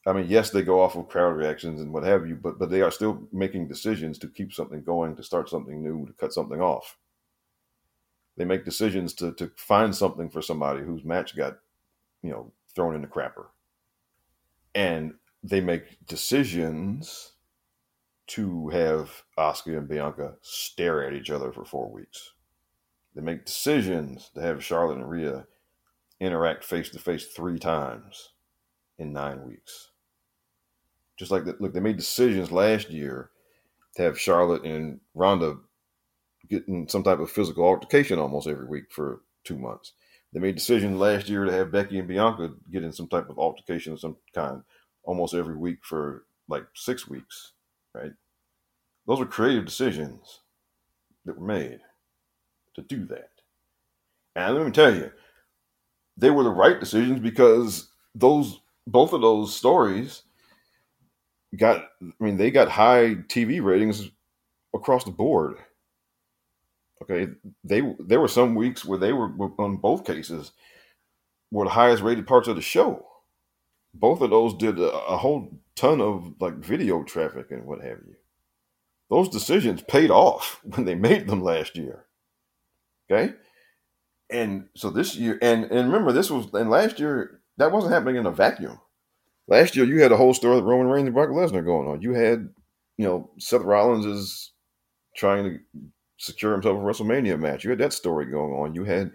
[0.06, 2.69] I mean, yes, they go off of crowd reactions and what have you, but but
[2.69, 6.34] they are still making decisions to keep something going, to start something new, to cut
[6.34, 6.97] something off.
[8.38, 11.58] They make decisions to to find something for somebody whose match got,
[12.21, 13.47] you know, thrown in the crapper.
[14.75, 17.34] And they make decisions
[18.28, 22.34] to have Asuka and Bianca stare at each other for four weeks.
[23.15, 25.47] They make decisions to have Charlotte and Rhea
[26.19, 28.30] interact face to face three times
[28.97, 29.91] in nine weeks.
[31.17, 33.32] Just like that, look, they made decisions last year
[33.95, 35.58] to have Charlotte and Ronda
[36.50, 39.93] getting some type of physical altercation almost every week for two months.
[40.34, 43.39] They made decisions last year to have Becky and Bianca get in some type of
[43.39, 44.62] altercation of some kind
[45.08, 47.54] almost every week for like six weeks,
[47.96, 48.12] right?
[49.08, 50.41] Those are creative decisions
[51.26, 51.80] that were made
[52.76, 53.32] to do that.
[54.36, 55.12] And let me tell you,
[56.17, 60.24] they were the right decisions because those both of those stories
[61.58, 64.10] got I mean they got high TV ratings
[64.76, 65.58] across the board.
[67.02, 67.32] Okay,
[67.63, 70.52] they there were some weeks where they were on both cases
[71.52, 73.06] were the highest rated parts of the show.
[73.93, 78.00] Both of those did a, a whole ton of like video traffic and what have
[78.08, 78.15] you.
[79.10, 82.06] Those decisions paid off when they made them last year.
[83.10, 83.34] Okay,
[84.30, 88.17] and so this year, and and remember this was and last year that wasn't happening
[88.17, 88.80] in a vacuum.
[89.47, 92.02] Last year you had a whole story with Roman Reigns and Brock Lesnar going on.
[92.02, 92.50] You had,
[92.97, 94.52] you know, Seth Rollins is
[95.15, 95.60] trying to
[96.17, 97.63] secure himself a WrestleMania match.
[97.63, 98.76] You had that story going on.
[98.76, 99.12] You had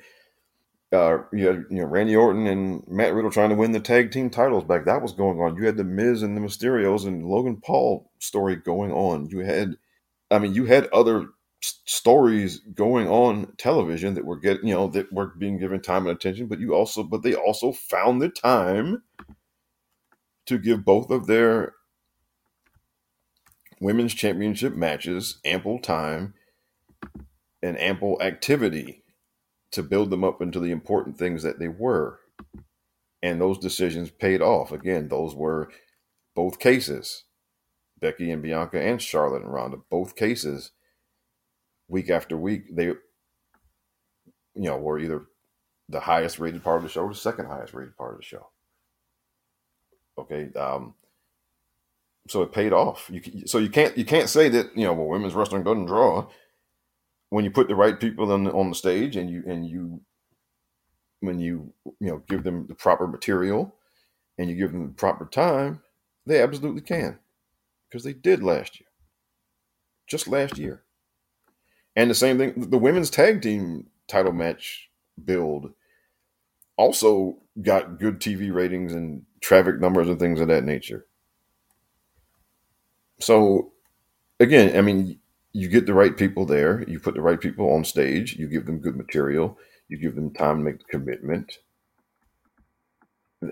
[0.93, 4.11] uh, you had you know Randy Orton and Matt Riddle trying to win the tag
[4.11, 4.85] team titles back.
[4.85, 5.57] That was going on.
[5.57, 9.29] You had the Miz and the Mysterios and Logan Paul story going on.
[9.31, 9.77] You had,
[10.31, 11.29] I mean, you had other
[11.61, 16.15] stories going on television that were getting you know that were being given time and
[16.17, 16.47] attention.
[16.47, 19.03] But you also, but they also found the time
[20.47, 21.73] to give both of their
[23.81, 26.35] women's championship matches ample time
[27.63, 29.02] and ample activity
[29.73, 32.21] to build them up into the important things that they were.
[33.23, 34.73] And those decisions paid off.
[34.73, 35.71] Again, those were
[36.35, 37.25] both cases
[38.03, 40.73] Becky and Bianca and Charlotte and Ronda, both cases,
[41.89, 42.99] week after week, they, you
[44.55, 45.23] know, were either
[45.89, 48.27] the highest rated part of the show or the second highest rated part of the
[48.27, 48.49] show.
[50.19, 50.51] Okay.
[50.55, 50.95] Um,
[52.29, 53.09] so it paid off.
[53.11, 56.29] You, so you can't you can't say that you know well women's wrestling doesn't draw
[57.33, 60.03] when you put the right people on the, on the stage and you and you
[61.21, 63.75] when you you know give them the proper material
[64.37, 65.81] and you give them the proper time,
[66.27, 67.19] they absolutely can
[67.89, 68.89] because they did last year,
[70.07, 70.83] just last year.
[71.97, 74.91] And the same thing, the women's tag team title match
[75.25, 75.73] build
[76.77, 81.07] also got good TV ratings and traffic numbers and things of that nature.
[83.21, 83.73] So,
[84.41, 85.19] again, I mean,
[85.53, 88.67] you get the right people there, you put the right people on stage, you give
[88.67, 91.59] them good material, you give them time to make the commitment.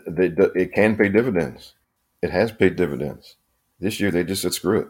[0.06, 1.74] They, it can pay dividends.
[2.22, 3.36] It has paid dividends.
[3.80, 4.88] This year, they just said screw it.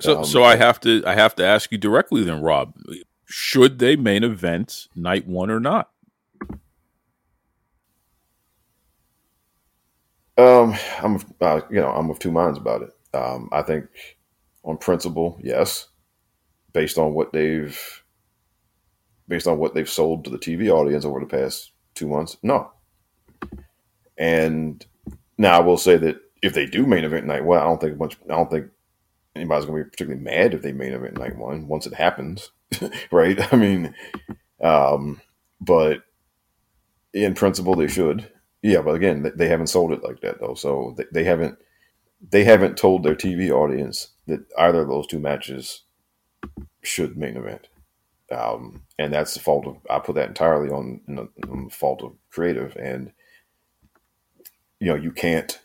[0.00, 2.74] So, um, so I have to, I have to ask you directly, then, Rob.
[3.26, 5.90] Should they main event night one or not?
[10.38, 12.90] Um, I'm, uh, you know, I'm of two minds about it.
[13.12, 13.86] Um, I think,
[14.62, 15.87] on principle, yes,
[16.78, 18.04] based on what they've,
[19.26, 22.70] based on what they've sold to the TV audience over the past two months, no.
[24.16, 24.86] And
[25.38, 27.98] now I will say that if they do main event night one, I don't think
[27.98, 28.16] much.
[28.26, 28.68] I don't think
[29.34, 32.52] anybody's going to be particularly mad if they main event night one once it happens,
[33.10, 33.52] right?
[33.52, 33.92] I mean,
[34.62, 35.20] um,
[35.60, 36.04] but
[37.12, 38.30] in principle, they should.
[38.62, 40.54] Yeah, but again, they haven't sold it like that though.
[40.54, 41.58] So they, they haven't
[42.30, 45.82] they haven't told their TV audience that either of those two matches
[46.82, 47.68] should main event.
[48.30, 52.12] Um, and that's the fault of I put that entirely on, on the fault of
[52.30, 52.76] creative.
[52.76, 53.12] And
[54.80, 55.58] you know, you can't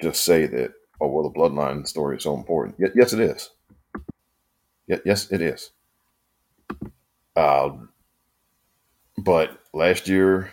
[0.00, 2.76] just say that oh well, the bloodline story is so important.
[2.78, 3.50] yes, it is.
[4.86, 5.70] yes, it is.
[7.36, 7.70] Uh,
[9.18, 10.52] but last year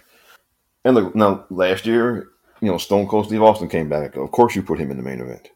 [0.86, 2.30] and look, now last year,
[2.62, 4.16] you know, Stone Cold Steve Austin came back.
[4.16, 5.50] Of course, you put him in the main event.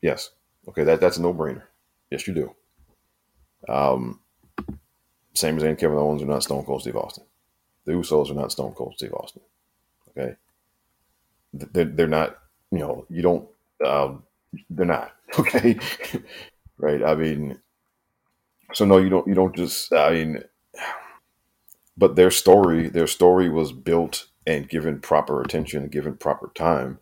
[0.00, 0.30] Yes.
[0.68, 1.64] Okay, that that's a no brainer.
[2.10, 2.54] Yes, you do.
[3.68, 4.20] Um,
[5.34, 7.24] Sami Zayn and Kevin Owens are not Stone Cold Steve Austin.
[7.84, 9.42] The Usos are not Stone Cold Steve Austin.
[10.10, 10.34] Okay,
[11.52, 12.38] they're, they're not.
[12.70, 13.48] You know, you don't.
[13.84, 14.24] Um,
[14.68, 15.12] they're not.
[15.38, 15.78] Okay,
[16.76, 17.04] right?
[17.04, 17.60] I mean,
[18.72, 19.28] so no, you don't.
[19.28, 19.92] You don't just.
[19.92, 20.42] I mean,
[21.96, 26.98] but their story their story was built and given proper attention given proper time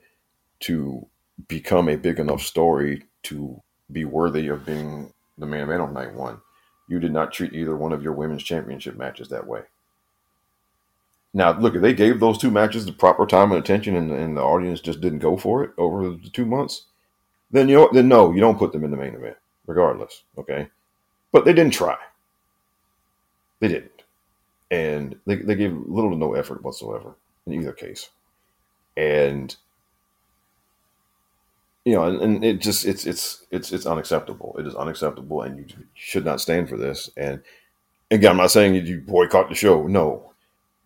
[0.60, 1.06] to
[1.46, 6.12] become a big enough story to be worthy of being the main event on night
[6.14, 6.40] one.
[6.88, 9.62] You did not treat either one of your women's championship matches that way.
[11.34, 14.36] Now, look, if they gave those two matches the proper time and attention, and, and
[14.36, 16.86] the audience just didn't go for it over the two months,
[17.50, 19.36] then you know, then no, you don't put them in the main event,
[19.66, 20.22] regardless.
[20.38, 20.68] Okay,
[21.30, 21.96] but they didn't try.
[23.60, 23.98] They didn't
[24.70, 27.14] and they, they gave little to no effort whatsoever
[27.46, 28.10] in either case.
[28.96, 29.54] And
[31.88, 34.54] you know, and, and it just it's it's it's it's unacceptable.
[34.58, 35.64] It is unacceptable, and you
[35.94, 37.08] should not stand for this.
[37.16, 37.40] And
[38.10, 40.34] again, I'm not saying you boycott the show, no,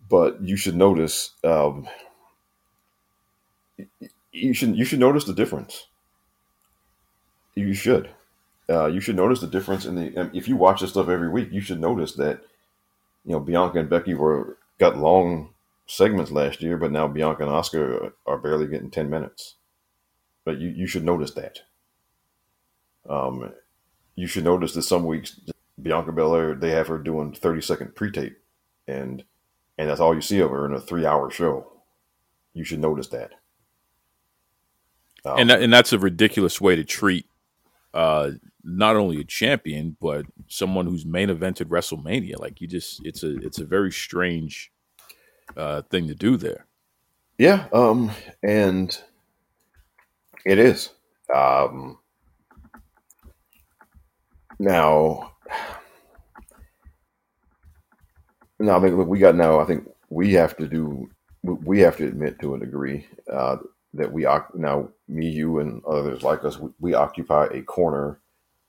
[0.08, 1.32] but you should notice.
[1.42, 1.88] Um,
[4.30, 5.88] you should you should notice the difference.
[7.56, 8.10] You should.
[8.70, 10.30] Uh, you should notice the difference in the.
[10.32, 12.42] If you watch this stuff every week, you should notice that,
[13.24, 15.50] you know, Bianca and Becky were got long
[15.88, 19.56] segments last year, but now Bianca and Asuka are barely getting ten minutes.
[20.44, 21.60] But you, you should notice that.
[23.08, 23.52] Um,
[24.14, 25.40] you should notice that some weeks
[25.80, 28.38] Bianca Belair they have her doing thirty second pre tape,
[28.86, 29.24] and
[29.78, 31.72] and that's all you see of her in a three hour show.
[32.54, 33.32] You should notice that.
[35.24, 37.26] Um, and that, and that's a ridiculous way to treat
[37.94, 38.32] uh,
[38.64, 42.38] not only a champion but someone who's main evented WrestleMania.
[42.38, 44.72] Like you just, it's a it's a very strange
[45.56, 46.66] uh, thing to do there.
[47.38, 48.10] Yeah, um,
[48.42, 48.96] and
[50.44, 50.90] it is.
[51.34, 51.98] Um,
[54.58, 55.32] now,
[58.58, 59.60] now I think look, we got now.
[59.60, 61.08] I think we have to do.
[61.42, 63.56] We have to admit to a degree uh,
[63.94, 68.20] that we now me, you, and others like us, we, we, occupy a corner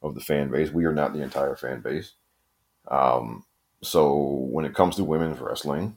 [0.01, 0.71] of the fan base.
[0.71, 2.13] We are not the entire fan base.
[2.89, 3.45] Um,
[3.83, 5.95] so when it comes to women's wrestling,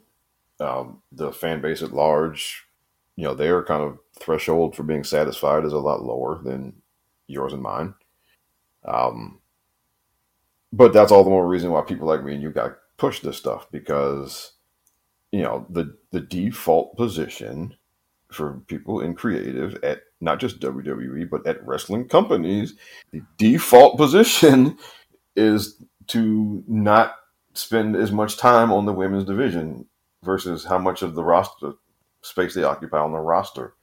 [0.60, 2.65] um, the fan base at large,
[3.16, 6.74] you know, their kind of threshold for being satisfied is a lot lower than
[7.26, 7.94] yours and mine.
[8.84, 9.40] Um,
[10.72, 13.20] but that's all the more reason why people like me and you got to push
[13.20, 14.52] this stuff because,
[15.32, 17.74] you know, the the default position
[18.30, 22.74] for people in creative at not just WWE but at wrestling companies,
[23.12, 24.76] the default position
[25.36, 27.16] is to not
[27.54, 29.86] spend as much time on the women's division
[30.22, 31.72] versus how much of the roster
[32.26, 33.74] space they occupy on the roster.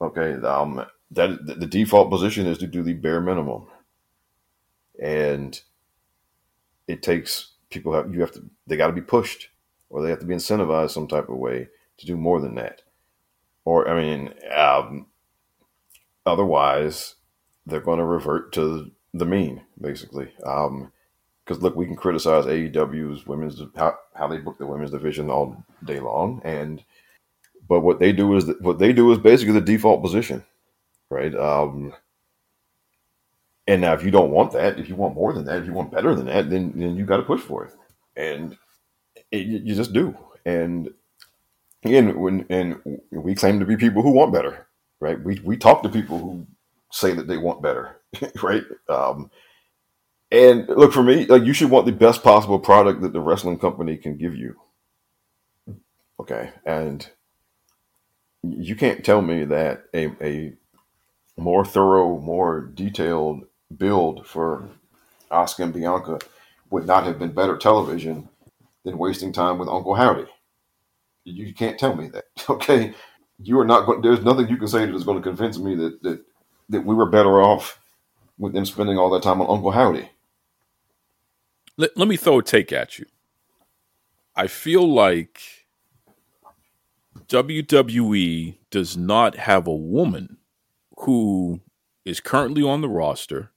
[0.00, 3.66] Okay, um, that the default position is to do the bare minimum,
[5.02, 5.60] and
[6.86, 9.48] it takes people have you have to they got to be pushed
[9.90, 12.82] or they have to be incentivized some type of way to do more than that.
[13.64, 15.06] Or I mean, um,
[16.24, 17.16] otherwise
[17.66, 20.32] they're going to revert to the mean basically.
[20.44, 20.92] Um,
[21.44, 25.64] because look, we can criticize AEW's women's how, how they book the women's division all
[25.82, 26.84] day long, and
[27.68, 30.44] but what they do is what they do is basically the default position,
[31.10, 31.34] right?
[31.34, 31.94] Um,
[33.66, 35.72] and now, if you don't want that, if you want more than that, if you
[35.74, 37.74] want better than that, then then you got to push for it,
[38.16, 38.58] and
[39.32, 40.16] it, you just do.
[40.46, 40.90] And
[41.84, 42.80] again, when and
[43.12, 44.66] we claim to be people who want better,
[45.00, 45.22] right?
[45.22, 46.46] We we talk to people who
[46.92, 48.00] say that they want better,
[48.42, 48.64] right?
[48.88, 49.30] Um,
[50.30, 53.58] and look for me, like you should want the best possible product that the wrestling
[53.58, 54.56] company can give you.
[56.20, 57.08] Okay, and
[58.56, 60.54] you can't tell me that a, a
[61.38, 63.46] more thorough, more detailed
[63.76, 64.68] build for
[65.30, 66.18] Asuka and Bianca
[66.70, 68.28] would not have been better television
[68.84, 70.26] than wasting time with Uncle Howdy.
[71.24, 72.24] You can't tell me that.
[72.50, 72.94] Okay,
[73.42, 74.02] you are not going.
[74.02, 76.24] There's nothing you can say that is going to convince me that that
[76.70, 77.80] that we were better off
[78.38, 80.10] with them spending all that time on Uncle Howdy.
[81.76, 83.06] Let, let me throw a take at you.
[84.36, 85.57] I feel like
[87.28, 90.38] WWE does not have a woman
[91.00, 91.60] who
[92.04, 93.52] is currently on the roster,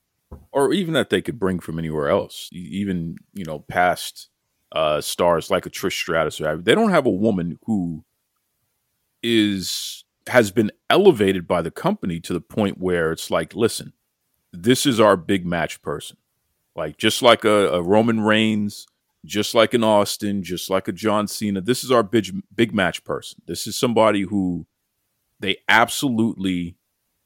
[0.51, 4.29] or even that they could bring from anywhere else, even you know past
[4.73, 6.37] uh, stars like a Trish Stratus.
[6.37, 8.03] They don't have a woman who
[9.23, 13.93] is has been elevated by the company to the point where it's like, listen,
[14.51, 16.17] this is our big match person.
[16.75, 18.85] Like just like a, a Roman Reigns,
[19.25, 21.61] just like an Austin, just like a John Cena.
[21.61, 23.41] This is our big big match person.
[23.45, 24.65] This is somebody who
[25.39, 26.75] they absolutely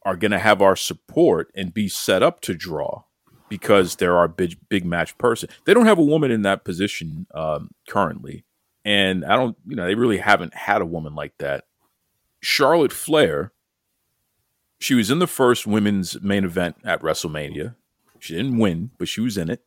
[0.03, 3.03] are going to have our support and be set up to draw
[3.49, 5.49] because they're our big big match person.
[5.65, 8.43] They don't have a woman in that position um, currently,
[8.83, 11.65] and I don't, you know, they really haven't had a woman like that.
[12.41, 13.51] Charlotte Flair,
[14.79, 17.75] she was in the first women's main event at WrestleMania.
[18.19, 19.63] She didn't win, but she was in it.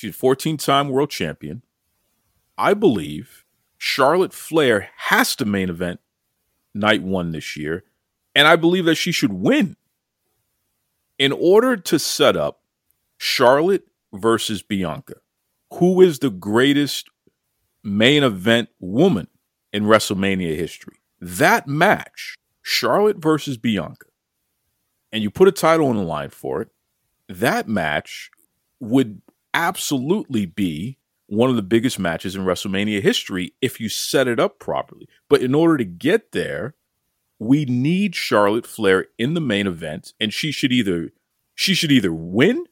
[0.00, 1.62] She's a 14 time world champion.
[2.56, 3.44] I believe
[3.76, 6.00] Charlotte Flair has to main event
[6.72, 7.84] night one this year.
[8.34, 9.76] And I believe that she should win.
[11.18, 12.62] In order to set up
[13.18, 15.16] Charlotte versus Bianca,
[15.74, 17.10] who is the greatest
[17.84, 19.28] main event woman
[19.70, 20.96] in WrestleMania history?
[21.20, 24.06] That match, Charlotte versus Bianca,
[25.12, 26.70] and you put a title on the line for it,
[27.28, 28.30] that match
[28.80, 29.20] would
[29.54, 34.58] absolutely be one of the biggest matches in WrestleMania history if you set it up
[34.58, 35.08] properly.
[35.28, 36.74] But in order to get there,
[37.38, 41.10] we need Charlotte Flair in the main event, and she should either
[41.54, 42.64] she should either win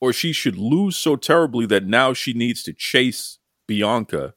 [0.00, 4.34] or she should lose so terribly that now she needs to chase Bianca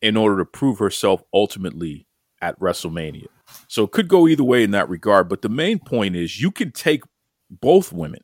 [0.00, 2.06] in order to prove herself ultimately
[2.40, 3.26] at WrestleMania.
[3.66, 5.28] So it could go either way in that regard.
[5.28, 7.02] But the main point is you can take
[7.50, 8.22] both women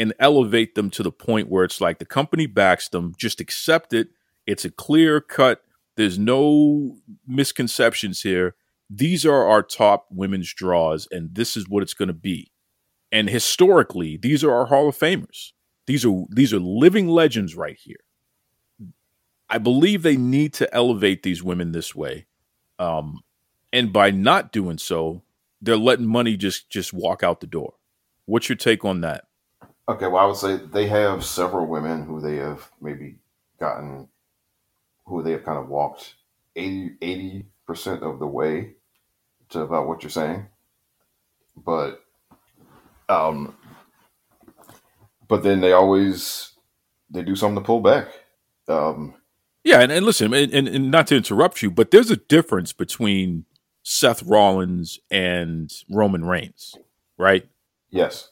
[0.00, 3.92] and elevate them to the point where it's like the company backs them, just accept
[3.92, 4.08] it.
[4.46, 5.62] It's a clear cut.
[5.96, 6.96] There's no
[7.26, 8.54] misconceptions here.
[8.88, 12.50] These are our top women's draws, and this is what it's going to be.
[13.12, 15.52] And historically, these are our Hall of Famers.
[15.86, 18.00] These are these are living legends right here.
[19.50, 22.26] I believe they need to elevate these women this way.
[22.78, 23.20] Um,
[23.70, 25.24] and by not doing so,
[25.60, 27.74] they're letting money just just walk out the door.
[28.24, 29.24] What's your take on that?
[29.90, 33.16] Okay, well, I would say they have several women who they have maybe
[33.58, 34.06] gotten,
[35.04, 36.14] who they have kind of walked
[36.54, 38.74] 80 percent of the way
[39.48, 40.46] to about what you're saying,
[41.56, 42.04] but
[43.08, 43.56] um,
[45.26, 46.52] but then they always
[47.10, 48.06] they do something to pull back.
[48.68, 49.14] Um,
[49.64, 52.72] yeah, and, and listen, and, and, and not to interrupt you, but there's a difference
[52.72, 53.44] between
[53.82, 56.76] Seth Rollins and Roman Reigns,
[57.18, 57.48] right?
[57.90, 58.30] Yes.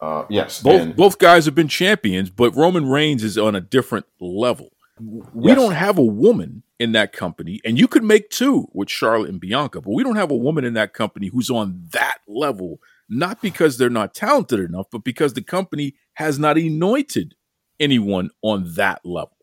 [0.00, 0.62] Uh, yes.
[0.62, 4.70] Both and- both guys have been champions, but Roman Reigns is on a different level.
[4.98, 5.56] We Yes.
[5.58, 9.40] don't have a woman in that company, and you could make two with Charlotte and
[9.40, 13.40] Bianca, but we don't have a woman in that company who's on that level, not
[13.42, 17.34] because they're not talented enough, but because the company has not anointed
[17.78, 19.36] anyone on that level.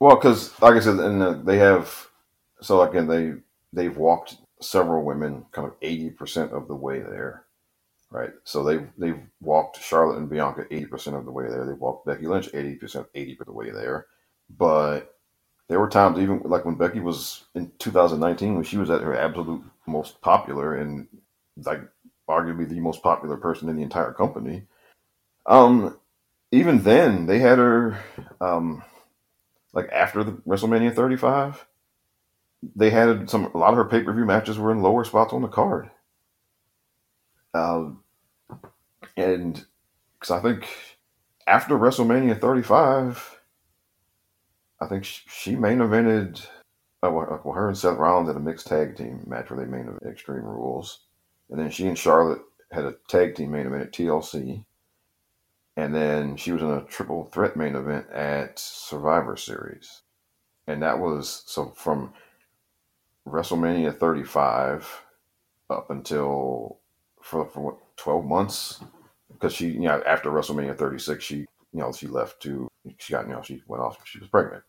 [0.00, 2.08] Well, because like I said, and uh, they have
[2.60, 3.34] so again they
[3.72, 7.44] they've walked several women kind of eighty percent of the way there,
[8.12, 8.32] right?
[8.44, 11.66] So they they've walked Charlotte and Bianca eighty percent of the way there.
[11.66, 14.06] They walked Becky Lynch eighty percent eighty of the way there,
[14.56, 15.16] but
[15.68, 19.16] there were times even like when Becky was in 2019 when she was at her
[19.16, 21.08] absolute most popular and
[21.64, 21.80] like
[22.28, 24.64] arguably the most popular person in the entire company.
[25.46, 25.98] Um,
[26.50, 27.98] even then they had her
[28.40, 28.82] um
[29.72, 31.66] like after the WrestleMania 35,
[32.76, 35.32] they had some a lot of her pay per view matches were in lower spots
[35.32, 35.90] on the card.
[37.54, 38.02] Um,
[39.16, 39.64] and
[40.18, 40.68] because I think
[41.46, 43.40] after WrestleMania 35,
[44.80, 46.46] I think she, she main evented.
[47.04, 49.70] Uh, well, well, her and Seth Rollins had a mixed tag team match where they
[49.70, 51.00] main evented Extreme Rules,
[51.50, 54.64] and then she and Charlotte had a tag team main event at TLC,
[55.76, 60.02] and then she was in a triple threat main event at Survivor Series,
[60.68, 62.12] and that was so from
[63.26, 65.02] WrestleMania 35
[65.70, 66.78] up until
[67.22, 68.82] for, for what, 12 months?
[69.32, 72.68] Because she you know after WrestleMania 36 she you know she left to
[72.98, 74.62] she got you know she went off she was pregnant.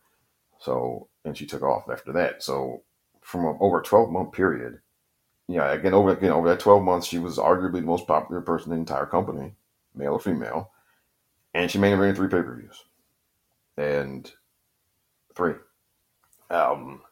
[0.58, 2.42] So and she took off after that.
[2.42, 2.82] So
[3.20, 4.80] from a, over a 12 month period
[5.48, 8.72] yeah again over again over that 12 months she was arguably the most popular person
[8.72, 9.54] in the entire company
[9.94, 10.70] male or female.
[11.54, 12.84] And she main evented three pay-per-views.
[13.76, 14.30] And
[15.34, 15.54] three.
[16.50, 17.02] Um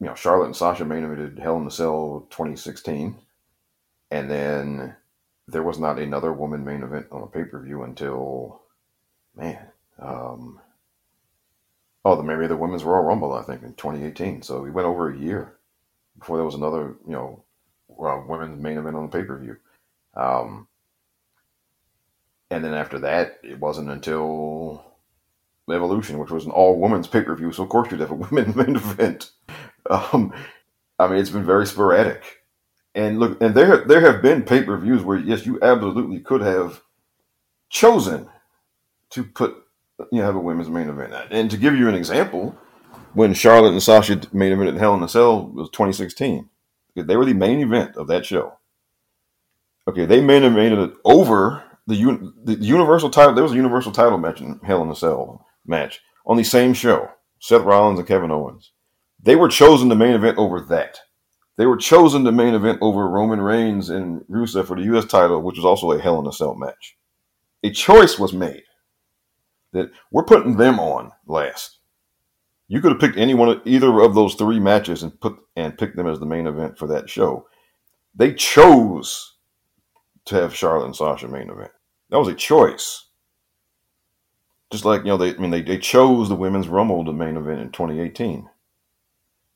[0.00, 3.16] you know, Charlotte and Sasha main evented Hell in the Cell 2016,
[4.10, 4.96] and then
[5.46, 8.62] there was not another woman main event on a pay per view until,
[9.36, 9.58] man,
[9.98, 10.60] um,
[12.04, 14.42] oh, the maybe the Women's Royal Rumble, I think, in 2018.
[14.42, 15.54] So we went over a year
[16.18, 17.44] before there was another, you know,
[17.90, 19.56] uh, women's main event on the pay per view.
[20.14, 20.68] Um,
[22.50, 24.84] and then after that, it wasn't until
[25.70, 27.52] Evolution, which was an all women's pay per view.
[27.52, 29.30] So of course you'd have a women's main event.
[29.90, 30.32] Um,
[30.98, 32.37] I mean, it's been very sporadic.
[32.98, 36.40] And look, and there there have been pay per views where yes, you absolutely could
[36.40, 36.82] have
[37.70, 38.28] chosen
[39.10, 39.54] to put
[40.10, 41.14] you know have a women's main event.
[41.30, 42.58] And to give you an example,
[43.14, 46.48] when Charlotte and Sasha main event at Hell in a Cell was 2016,
[46.96, 48.58] they were the main event of that show.
[49.86, 53.32] Okay, they main evented over the the Universal title.
[53.32, 56.74] There was a Universal title match in Hell in a Cell match on the same
[56.74, 57.08] show.
[57.38, 58.72] Seth Rollins and Kevin Owens.
[59.22, 60.98] They were chosen the main event over that.
[61.58, 65.04] They were chosen to main event over Roman Reigns and Rusev for the U.S.
[65.04, 66.96] title, which was also a Hell in a Cell match.
[67.64, 68.62] A choice was made
[69.72, 71.80] that we're putting them on last.
[72.68, 75.76] You could have picked any one of either of those three matches and put and
[75.76, 77.48] picked them as the main event for that show.
[78.14, 79.34] They chose
[80.26, 81.72] to have Charlotte and Sasha main event.
[82.10, 83.06] That was a choice.
[84.70, 87.36] Just like you know, they I mean they, they chose the women's Rumble to main
[87.36, 88.48] event in 2018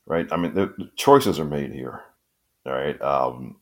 [0.07, 0.27] right?
[0.33, 2.01] I mean, the, the choices are made here.
[2.67, 3.01] All right.
[3.01, 3.57] Um,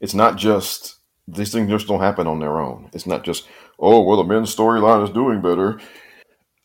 [0.00, 0.96] it's not just
[1.28, 2.90] these things just don't happen on their own.
[2.92, 5.80] It's not just oh well, the men's storyline is doing better.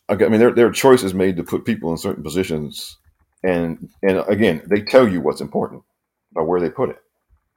[0.08, 2.98] I mean, there there are choices made to put people in certain positions,
[3.42, 5.82] and and again, they tell you what's important
[6.32, 6.98] by where they put it.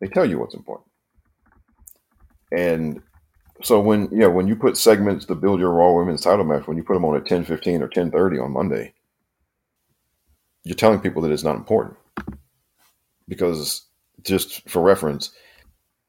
[0.02, 0.90] They tell you what's important.
[2.52, 3.02] And
[3.62, 6.68] so when you know when you put segments to build your Raw Women's title match,
[6.68, 8.94] when you put them on at ten fifteen or ten thirty on Monday,
[10.66, 11.96] you're telling people that it's not important.
[13.28, 13.86] Because
[14.24, 15.32] just for reference,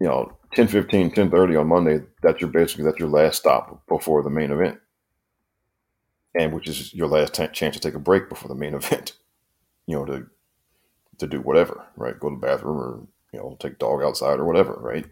[0.00, 3.86] you know, 10 15, 10 30 on Monday, that's your basically that's your last stop
[3.86, 4.80] before the main event.
[6.34, 9.12] And which is your last t- chance to take a break before the main event.
[9.86, 10.26] You know, to
[11.18, 12.18] to do whatever, right?
[12.18, 15.06] Go to the bathroom or, you know, take dog outside or whatever, right?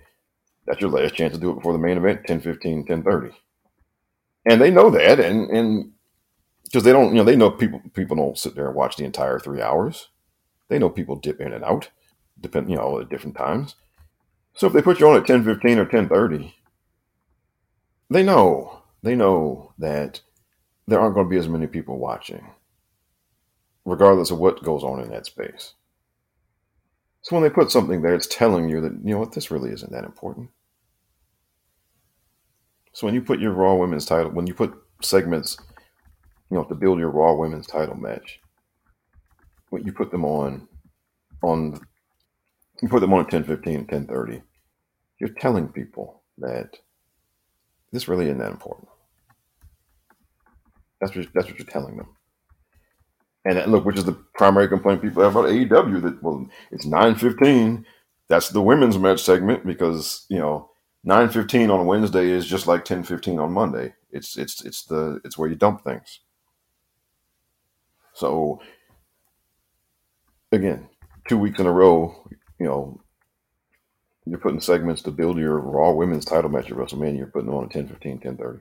[0.66, 3.30] That's your last chance to do it before the main event, 10 15, 10 30.
[4.46, 5.92] And they know that and and
[6.64, 9.04] because they don't, you know, they know people people don't sit there and watch the
[9.04, 10.08] entire three hours.
[10.68, 11.90] They know people dip in and out,
[12.40, 13.76] depend, you know, at different times.
[14.54, 16.54] So if they put you on at ten fifteen or ten thirty,
[18.10, 20.20] they know they know that
[20.86, 22.50] there aren't going to be as many people watching,
[23.84, 25.74] regardless of what goes on in that space.
[27.22, 29.70] So when they put something there, it's telling you that you know what this really
[29.70, 30.50] isn't that important.
[32.92, 35.58] So when you put your Raw Women's title, when you put segments,
[36.50, 38.40] you know, to build your Raw Women's title match,
[39.70, 40.68] when you put them on,
[41.42, 41.80] on,
[42.82, 44.42] you put them on at 10, 15, 10, 30,
[45.18, 46.78] you're telling people that
[47.92, 48.88] this really isn't that important.
[51.00, 52.08] That's what, that's what you're telling them.
[53.44, 56.86] And that, look, which is the primary complaint people have about AEW that, well, it's
[56.86, 57.84] 9.15.
[58.28, 60.70] That's the women's match segment because, you know,
[61.06, 63.94] 9.15 on Wednesday is just like 10.15 on Monday.
[64.10, 66.20] It's, it's, it's the, it's where you dump things.
[68.14, 68.60] So
[70.52, 70.88] again,
[71.28, 72.26] two weeks in a row,
[72.58, 73.00] you know,
[74.26, 77.18] you're putting segments to build your Raw Women's title match at WrestleMania.
[77.18, 78.58] You're putting them on at 10, 15, 10, 30.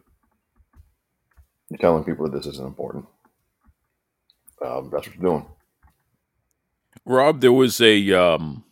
[1.70, 3.06] You're telling people that this isn't important.
[4.64, 5.45] Um, that's what you're doing.
[7.06, 8.12] Rob, there was a.
[8.12, 8.64] Um,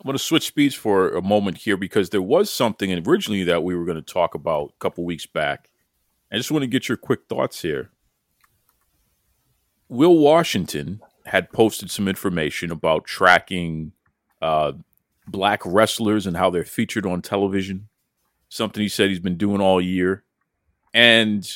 [0.00, 3.64] I'm going to switch speeds for a moment here because there was something originally that
[3.64, 5.70] we were going to talk about a couple weeks back.
[6.30, 7.90] I just want to get your quick thoughts here.
[9.94, 13.92] Will Washington had posted some information about tracking
[14.42, 14.72] uh,
[15.26, 17.88] black wrestlers and how they're featured on television.
[18.48, 20.24] Something he said he's been doing all year.
[20.92, 21.48] And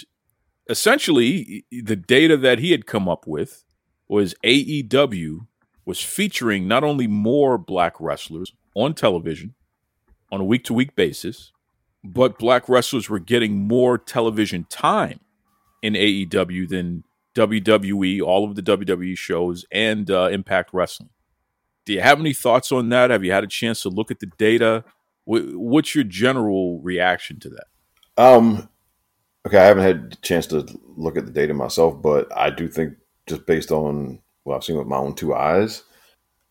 [0.68, 3.64] essentially, the data that he had come up with
[4.09, 5.47] was AEW
[5.84, 9.55] was featuring not only more black wrestlers on television
[10.30, 11.53] on a week to week basis,
[12.05, 15.20] but black wrestlers were getting more television time
[15.82, 17.05] in AEW than
[17.35, 21.11] WWE, all of the WWE shows, and uh, Impact Wrestling.
[21.85, 23.11] Do you have any thoughts on that?
[23.11, 24.85] Have you had a chance to look at the data?
[25.24, 27.66] What's your general reaction to that?
[28.22, 28.68] Um,
[29.47, 30.66] okay, I haven't had a chance to
[30.97, 32.95] look at the data myself, but I do think
[33.26, 35.85] just based on what I've seen with my own two eyes,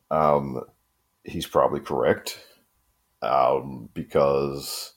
[0.09, 0.61] um,
[1.23, 2.39] he's probably correct.
[3.21, 4.93] Um, because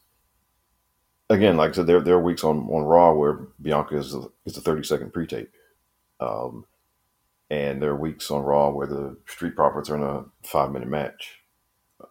[1.31, 4.15] again, like I said, there there are weeks on, on Raw where Bianca is
[4.45, 5.51] is a thirty second pre tape.
[6.21, 6.67] Um,
[7.51, 10.89] and there are weeks on Raw where the Street Profits are in a five minute
[10.89, 11.41] match,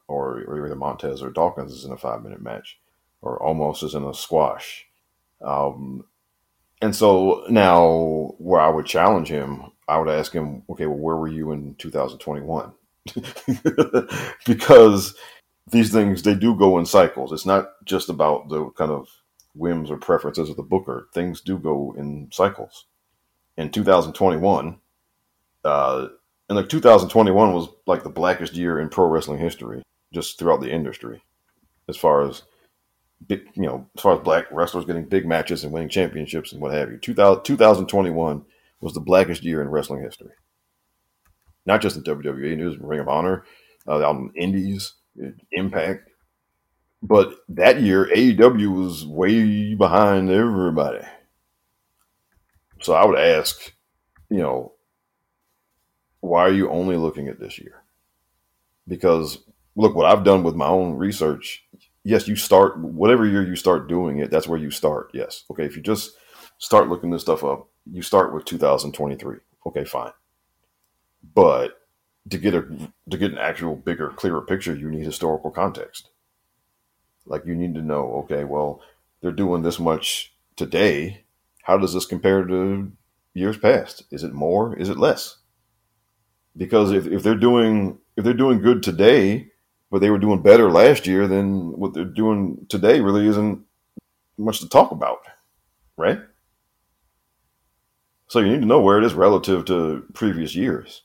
[0.08, 2.80] or, or either Montez or Dawkins is in a five minute match,
[3.22, 4.86] or almost is in a squash.
[5.42, 6.06] Um,
[6.82, 11.18] and so now, where I would challenge him, I would ask him, okay, well, where
[11.18, 12.74] were you in 2021?
[14.46, 15.16] because
[15.72, 17.32] these things they do go in cycles.
[17.32, 19.08] It's not just about the kind of
[19.56, 21.08] whims or preferences of the booker.
[21.14, 22.86] Things do go in cycles.
[23.60, 24.80] In 2021,
[25.66, 26.08] uh,
[26.48, 29.84] and like 2021 was like the blackest year in pro wrestling history,
[30.14, 31.22] just throughout the industry,
[31.90, 32.44] as far as
[33.28, 36.62] big, you know, as far as black wrestlers getting big matches and winning championships and
[36.62, 36.98] what have you.
[37.00, 38.46] 2000, 2021
[38.80, 40.32] was the blackest year in wrestling history.
[41.66, 43.44] Not just in WWE, was Ring of Honor,
[43.90, 44.94] uh, out in Indies,
[45.52, 46.10] Impact.
[47.04, 51.06] But that year, AEW was way behind everybody.
[52.82, 53.74] So I would ask,
[54.30, 54.74] you know,
[56.22, 57.84] why are you only looking at this year?
[58.88, 59.40] Because
[59.76, 61.66] look, what I've done with my own research,
[62.04, 65.12] yes, you start whatever year you start doing it, that's where you start.
[65.14, 65.44] Yes.
[65.52, 65.66] Okay.
[65.66, 66.12] If you just
[66.58, 69.38] start looking this stuff up, you start with 2023.
[69.68, 70.12] Okay, fine.
[71.36, 71.80] But
[72.30, 72.62] to get a
[73.10, 76.10] to get an actual bigger, clearer picture, you need historical context.
[77.26, 78.82] Like you need to know, okay, well,
[79.22, 81.26] they're doing this much today.
[81.70, 82.92] How does this compare to
[83.36, 84.04] years past?
[84.12, 84.76] Is it more?
[84.76, 85.38] Is it less?
[86.58, 89.48] because if, if they're doing if they're doing good today,
[89.90, 93.62] but they were doing better last year, then what they're doing today really isn't
[94.38, 95.20] much to talk about,
[95.98, 96.20] right?
[98.28, 101.04] So you need to know where it is relative to previous years.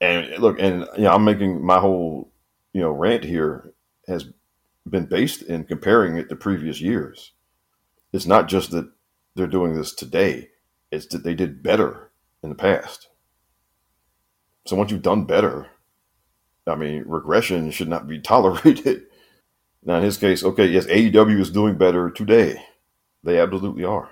[0.00, 2.30] And look, and you know, I'm making my whole
[2.74, 3.72] you know rant here
[4.08, 4.26] has
[4.88, 7.32] been based in comparing it to previous years.
[8.12, 8.90] It's not just that
[9.36, 10.48] they're doing this today,
[10.90, 12.10] it's that they did better
[12.42, 13.08] in the past.
[14.66, 15.68] So once you've done better,
[16.66, 19.04] I mean, regression should not be tolerated.
[19.84, 22.60] Now, in his case, okay, yes, AEW is doing better today.
[23.22, 24.10] They absolutely are.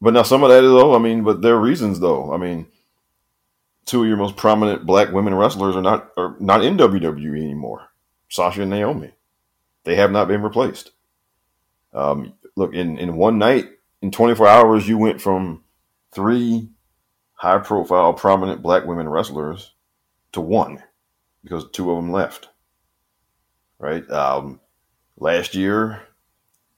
[0.00, 2.32] But now some of that is, though, I mean, but there are reasons, though.
[2.32, 2.66] I mean,
[3.84, 7.88] two of your most prominent black women wrestlers are not are not in WWE anymore.
[8.28, 9.10] Sasha and Naomi.
[9.84, 10.92] They have not been replaced.
[11.92, 13.66] Um, look, in, in one night,
[14.02, 15.62] in 24 hours, you went from
[16.12, 16.68] three
[17.34, 19.72] high profile, prominent black women wrestlers
[20.32, 20.82] to one
[21.42, 22.48] because two of them left.
[23.78, 24.08] Right?
[24.10, 24.60] Um,
[25.16, 26.02] last year,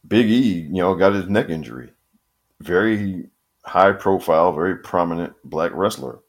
[0.06, 1.92] Big E, you know, got his neck injury.
[2.60, 3.28] Very
[3.64, 6.20] high profile, very prominent black wrestler.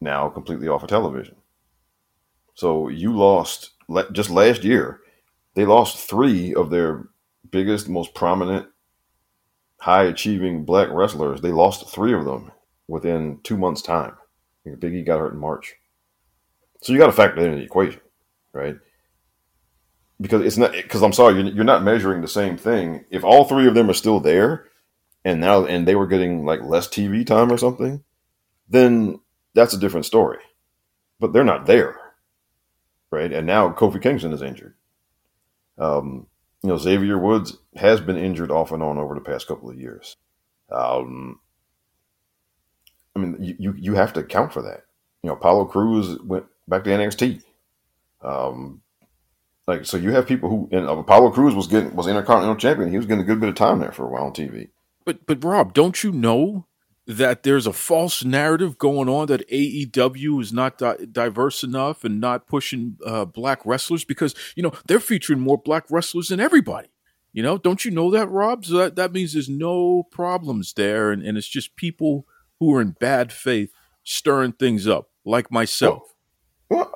[0.00, 1.36] Now completely off of television.
[2.54, 3.70] So you lost
[4.12, 5.00] just last year.
[5.54, 7.08] They lost three of their
[7.50, 8.68] biggest, most prominent,
[9.78, 11.40] high achieving black wrestlers.
[11.40, 12.52] They lost three of them
[12.86, 14.14] within two months' time.
[14.78, 15.76] Big E got hurt in March.
[16.82, 18.00] So you got to factor that into the equation,
[18.52, 18.76] right?
[20.20, 23.04] Because it's not because I'm sorry, you're, you're not measuring the same thing.
[23.10, 24.66] If all three of them are still there,
[25.24, 28.02] and now and they were getting like less TV time or something,
[28.68, 29.20] then
[29.54, 30.38] that's a different story.
[31.20, 31.96] But they're not there,
[33.10, 33.32] right?
[33.32, 34.74] And now Kofi Kingston is injured.
[35.78, 36.26] Um,
[36.62, 39.78] you know, Xavier Woods has been injured off and on over the past couple of
[39.78, 40.16] years.
[40.70, 41.40] Um,
[43.14, 44.84] I mean, you, you, have to account for that.
[45.22, 47.42] You know, Apollo Crews went back to NXT.
[48.22, 48.82] Um,
[49.66, 52.90] like so, you have people who and Apollo Crews was getting was Intercontinental Champion.
[52.90, 54.68] He was getting a good bit of time there for a while on TV.
[55.04, 56.66] But but Rob, don't you know
[57.08, 62.20] that there's a false narrative going on that AEW is not di- diverse enough and
[62.20, 66.88] not pushing uh, black wrestlers because you know they're featuring more black wrestlers than everybody.
[67.32, 68.66] You know, don't you know that, Rob?
[68.66, 72.26] So that, that means there's no problems there, and, and it's just people
[72.60, 73.72] who are in bad faith
[74.04, 76.14] stirring things up, like myself.
[76.68, 76.92] Well,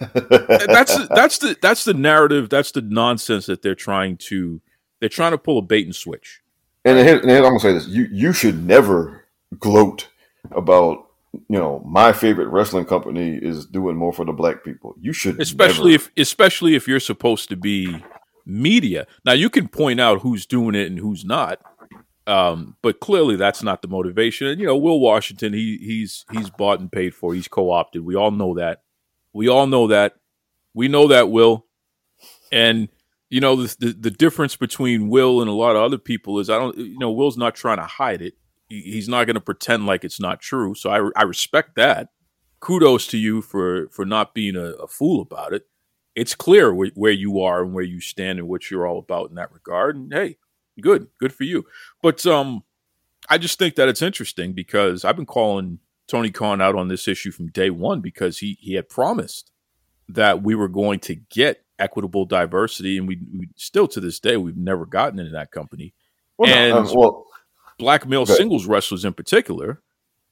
[0.00, 2.48] that's that's the that's the narrative.
[2.48, 4.62] That's the nonsense that they're trying to
[5.00, 6.40] they're trying to pull a bait and switch.
[6.86, 9.25] And, and I'm gonna say this: you you should never
[9.58, 10.08] gloat
[10.52, 14.94] about you know my favorite wrestling company is doing more for the black people.
[15.00, 16.04] You should, especially never.
[16.16, 18.04] if especially if you're supposed to be
[18.44, 19.06] media.
[19.24, 21.60] Now you can point out who's doing it and who's not,
[22.26, 24.46] um, but clearly that's not the motivation.
[24.46, 27.34] And you know, Will Washington, he he's he's bought and paid for.
[27.34, 28.04] He's co-opted.
[28.04, 28.82] We all know that.
[29.32, 30.16] We all know that.
[30.74, 31.66] We know that Will,
[32.50, 32.88] and
[33.30, 36.50] you know the, the, the difference between Will and a lot of other people is
[36.50, 38.34] I don't you know Will's not trying to hide it.
[38.68, 40.74] He, he's not going to pretend like it's not true.
[40.74, 42.08] So I I respect that.
[42.60, 45.66] Kudos to you for for not being a, a fool about it.
[46.14, 49.28] It's clear wh- where you are and where you stand and what you're all about
[49.30, 49.96] in that regard.
[49.96, 50.38] And hey,
[50.80, 51.66] good, good for you.
[52.02, 52.62] But um,
[53.28, 57.08] I just think that it's interesting because I've been calling Tony Khan out on this
[57.08, 59.50] issue from day one because he he had promised
[60.08, 64.36] that we were going to get equitable diversity, and we, we still to this day
[64.36, 65.94] we've never gotten into that company.
[66.38, 67.26] Well, and um, well,
[67.78, 69.82] black male singles wrestlers in particular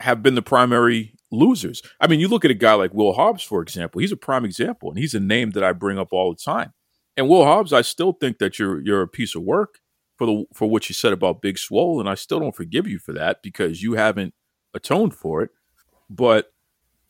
[0.00, 1.82] have been the primary losers.
[2.00, 4.00] I mean, you look at a guy like Will Hobbs, for example.
[4.00, 6.72] He's a prime example, and he's a name that I bring up all the time.
[7.16, 9.78] And Will Hobbs, I still think that you're you're a piece of work
[10.16, 12.98] for the for what you said about Big Swole, and I still don't forgive you
[12.98, 14.34] for that because you haven't
[14.74, 15.50] atoned for it.
[16.10, 16.52] But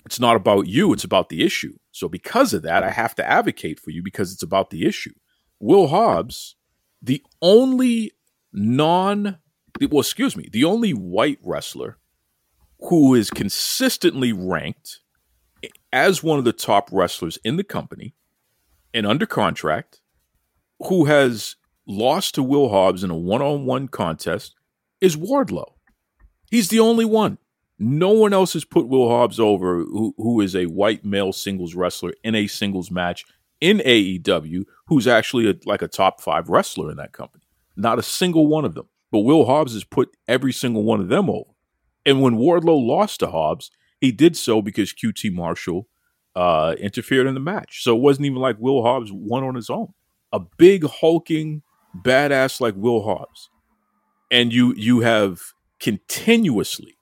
[0.05, 1.77] it's not about you; it's about the issue.
[1.93, 5.15] So because of that, I have to advocate for you because it's about the issue.
[5.59, 6.57] Will Hobbs,
[7.01, 8.13] the only
[8.53, 9.39] non,
[9.81, 11.99] well, excuse me, the only white wrestler
[12.81, 15.01] who is consistently ranked
[15.93, 18.15] as one of the top wrestlers in the company
[18.93, 20.01] and under contract,
[20.87, 21.57] who has
[21.87, 24.55] lost to Will Hobbs in a one on one contest,
[25.01, 25.73] is Wardlow.
[26.51, 27.39] He's the only one.
[27.79, 31.75] No one else has put Will Hobbs over, who, who is a white male singles
[31.75, 33.25] wrestler in a singles match
[33.61, 37.45] in AEW, who's actually a, like a top five wrestler in that company.
[37.77, 38.89] Not a single one of them.
[39.15, 41.51] But Will Hobbs has put every single one of them over.
[42.05, 45.87] And when Wardlow lost to Hobbs, he did so because QT Marshall
[46.35, 47.85] uh, interfered in the match.
[47.85, 49.95] So it wasn't even like Will Hobbs won on his own.
[50.33, 51.63] A big hulking
[51.97, 53.51] badass like Will Hobbs,
[54.33, 55.41] and you you have
[55.79, 56.99] continuously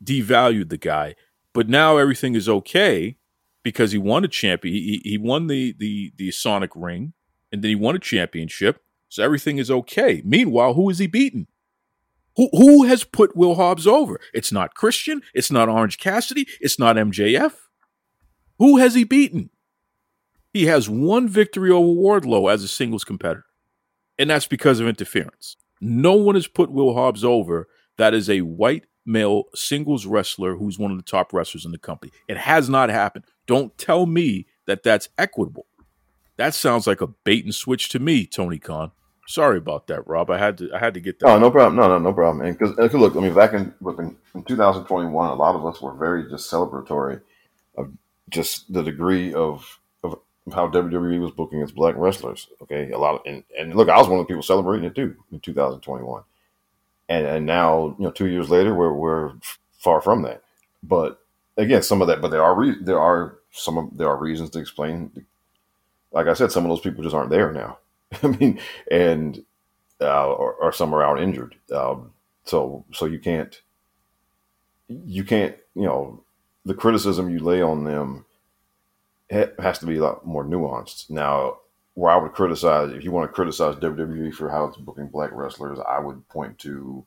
[0.00, 1.16] devalued the guy.
[1.52, 3.16] But now everything is okay
[3.64, 4.72] because he won a champion.
[4.72, 7.12] He, he won the the the Sonic Ring,
[7.50, 8.84] and then he won a championship.
[9.08, 10.22] So everything is okay.
[10.24, 11.48] Meanwhile, who is he beating?
[12.36, 14.20] Who who has put Will Hobbs over?
[14.34, 15.22] It's not Christian.
[15.34, 16.46] It's not Orange Cassidy.
[16.60, 17.54] It's not MJF.
[18.58, 19.50] Who has he beaten?
[20.52, 23.44] He has one victory over Wardlow as a singles competitor,
[24.18, 25.56] and that's because of interference.
[25.80, 27.68] No one has put Will Hobbs over
[27.98, 31.78] that is a white male singles wrestler who's one of the top wrestlers in the
[31.78, 32.12] company.
[32.28, 33.24] It has not happened.
[33.46, 35.66] Don't tell me that that's equitable.
[36.36, 38.90] That sounds like a bait and switch to me, Tony Khan.
[39.26, 40.30] Sorry about that, Rob.
[40.30, 41.28] I had to I had to get that.
[41.28, 41.76] Oh, no problem.
[41.76, 42.52] No, no, no problem, man.
[42.52, 46.28] Because look, I mean, back in, in in 2021, a lot of us were very
[46.30, 47.20] just celebratory
[47.76, 47.92] of
[48.30, 50.20] just the degree of of
[50.54, 52.48] how WWE was booking its black wrestlers.
[52.62, 54.94] Okay, a lot of and, and look, I was one of the people celebrating it
[54.94, 56.22] too in 2021,
[57.08, 59.32] and and now you know two years later we're we're
[59.78, 60.42] far from that.
[60.84, 61.20] But
[61.56, 64.50] again, some of that, but there are re- there are some of there are reasons
[64.50, 65.26] to explain.
[66.12, 67.78] Like I said, some of those people just aren't there now.
[68.22, 69.44] I mean, and
[70.00, 71.56] uh, or, or some are out injured.
[71.72, 72.12] Um,
[72.44, 73.60] so so you can't
[74.88, 76.22] you can't you know
[76.64, 78.24] the criticism you lay on them
[79.30, 81.10] has to be a lot more nuanced.
[81.10, 81.58] Now,
[81.94, 85.30] where I would criticize, if you want to criticize WWE for how it's booking black
[85.32, 87.04] wrestlers, I would point to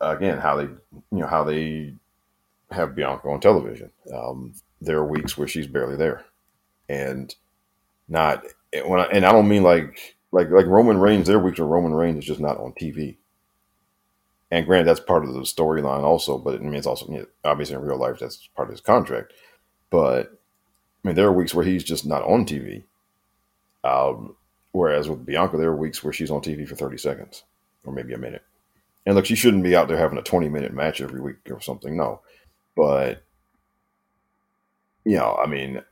[0.00, 1.94] again how they you know how they
[2.70, 3.90] have Bianca on television.
[4.12, 6.24] Um, there are weeks where she's barely there,
[6.88, 7.34] and
[8.08, 8.44] not
[8.84, 11.26] when I, and I don't mean like like like Roman Reigns.
[11.26, 13.16] There are weeks where Roman Reigns is just not on TV.
[14.50, 17.26] And granted, that's part of the storyline also, but I mean, it's also you know,
[17.44, 19.32] obviously in real life that's part of his contract.
[19.90, 20.26] But
[21.04, 22.84] I mean, there are weeks where he's just not on TV.
[23.84, 24.36] Um,
[24.72, 27.44] whereas with Bianca, there are weeks where she's on TV for thirty seconds
[27.84, 28.42] or maybe a minute.
[29.06, 31.60] And look, she shouldn't be out there having a twenty minute match every week or
[31.60, 31.96] something.
[31.96, 32.20] No,
[32.76, 33.22] but
[35.04, 35.82] you know, I mean,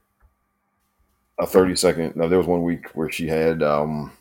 [1.39, 2.17] a 30 second.
[2.17, 4.13] Now there was one week where she had, um,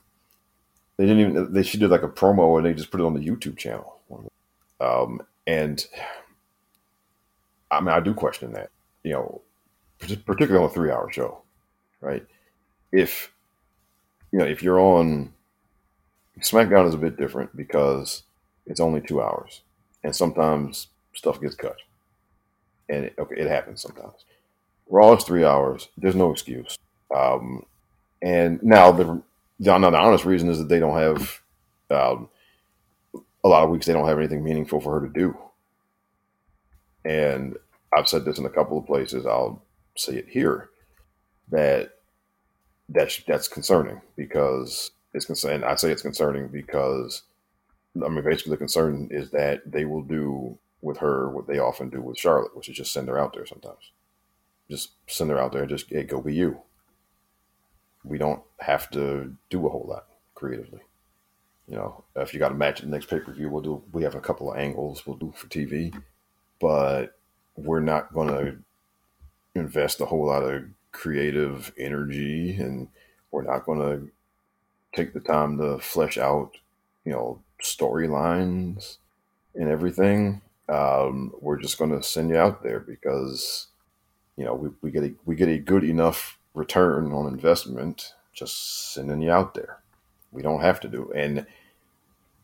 [0.97, 3.13] they didn't even, they, she did like a promo and they just put it on
[3.13, 3.99] the YouTube channel.
[4.79, 5.85] Um, and
[7.71, 8.69] I mean, I do question that,
[9.03, 9.41] you know,
[9.99, 11.41] particularly on a three hour show,
[12.01, 12.25] right?
[12.91, 13.31] If,
[14.31, 15.33] you know, if you're on
[16.41, 18.23] SmackDown is a bit different because
[18.65, 19.61] it's only two hours
[20.03, 21.77] and sometimes stuff gets cut
[22.89, 24.25] and it, okay, it happens sometimes.
[24.89, 25.89] Raw is three hours.
[25.97, 26.77] There's no excuse.
[27.15, 27.65] Um,
[28.21, 29.23] and now the, the
[29.59, 31.41] the honest reason is that they don't have
[31.89, 32.29] um,
[33.43, 33.85] a lot of weeks.
[33.85, 35.37] They don't have anything meaningful for her to do.
[37.05, 37.57] And
[37.95, 39.25] I've said this in a couple of places.
[39.25, 39.63] I'll
[39.95, 40.69] say it here
[41.49, 41.91] that
[42.89, 45.63] that's that's concerning because it's concerning.
[45.63, 47.23] I say it's concerning because
[48.03, 51.89] I mean basically the concern is that they will do with her what they often
[51.89, 53.91] do with Charlotte, which is just send her out there sometimes.
[54.69, 56.61] Just send her out there and just hey, go be you.
[58.07, 60.05] We don't have to do a whole lot
[60.35, 60.81] creatively.
[61.67, 63.83] You know, if you got a match at the next pay per view, we'll do.
[63.91, 65.93] We have a couple of angles we'll do for TV,
[66.59, 67.17] but
[67.55, 68.57] we're not going to
[69.59, 72.87] invest a whole lot of creative energy, and
[73.31, 74.11] we're not going to
[74.95, 76.51] take the time to flesh out,
[77.03, 78.97] you know, storylines
[79.55, 83.67] and everything um, we're just going to send you out there because
[84.35, 88.93] you know we, we get a we get a good enough return on investment just
[88.93, 89.79] sending you out there.
[90.31, 91.45] We don't have to do and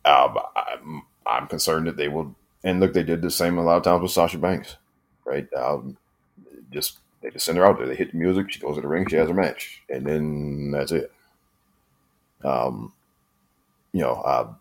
[0.04, 2.34] um, I'm, I'm concerned that they will.
[2.62, 4.76] And look, they did the same a lot of times with Sasha Banks,
[5.24, 5.46] right?
[5.54, 5.96] Um,
[6.70, 7.86] just they just send her out there.
[7.86, 8.50] They hit the music.
[8.50, 9.06] She goes to the ring.
[9.08, 11.12] She has her match, and then that's it.
[12.42, 12.92] Um,
[13.92, 14.52] you know, uh,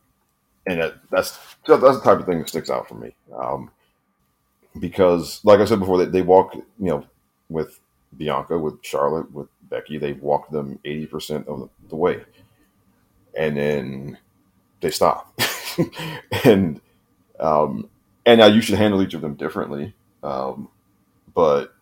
[0.67, 1.37] and that, that's
[1.67, 3.13] that's the type of thing that sticks out for me.
[3.37, 3.71] Um,
[4.79, 7.05] because, like I said before, they, they walk, you know,
[7.49, 7.79] with
[8.17, 12.23] Bianca, with Charlotte, with Becky, They've walked them eighty percent of the way,
[13.37, 14.17] and then
[14.81, 15.39] they stop.
[16.45, 16.79] and
[17.39, 17.89] um,
[18.25, 19.93] and now you should handle each of them differently.
[20.21, 20.69] Um,
[21.33, 21.73] but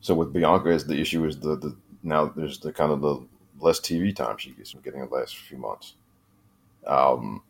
[0.00, 3.20] so with Bianca, is the issue is the, the now there's the kind of the
[3.60, 5.94] less TV time she gets from getting the last few months.
[6.86, 7.42] Um,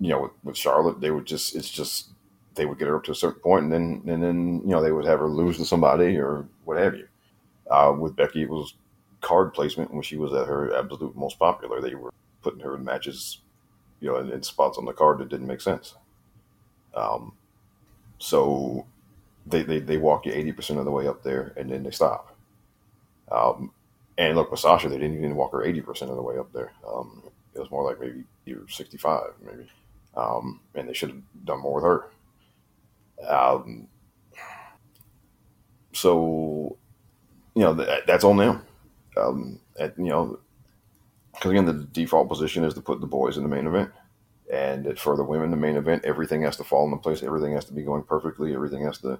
[0.00, 2.08] you know, with, with Charlotte, they would just it's just
[2.54, 4.82] they would get her up to a certain point, and then and then you know
[4.82, 7.08] they would have her lose to somebody or what have you.
[7.70, 8.74] Uh, with Becky, it was
[9.20, 11.80] card placement when she was at her absolute most popular.
[11.80, 13.38] They were putting her in matches,
[14.00, 15.94] you know, in, in spots on the card that didn't make sense.
[16.94, 17.32] Um,
[18.18, 18.86] so
[19.46, 21.90] they, they they walk you eighty percent of the way up there, and then they
[21.90, 22.36] stop.
[23.30, 23.72] Um,
[24.18, 26.52] and look with Sasha, they didn't even walk her eighty percent of the way up
[26.52, 26.72] there.
[26.86, 27.22] Um,
[27.54, 29.70] it was more like maybe you're 65, maybe.
[30.16, 32.10] Um, and they should have done more with her.
[33.28, 33.88] Um,
[36.02, 36.76] so,
[37.54, 38.62] you know, that, that's on them.
[39.16, 40.40] Um, at, you know,
[41.32, 43.90] because again, the default position is to put the boys in the main event.
[44.52, 47.22] And for the women, the main event, everything has to fall into place.
[47.22, 48.52] Everything has to be going perfectly.
[48.52, 49.18] Everything has to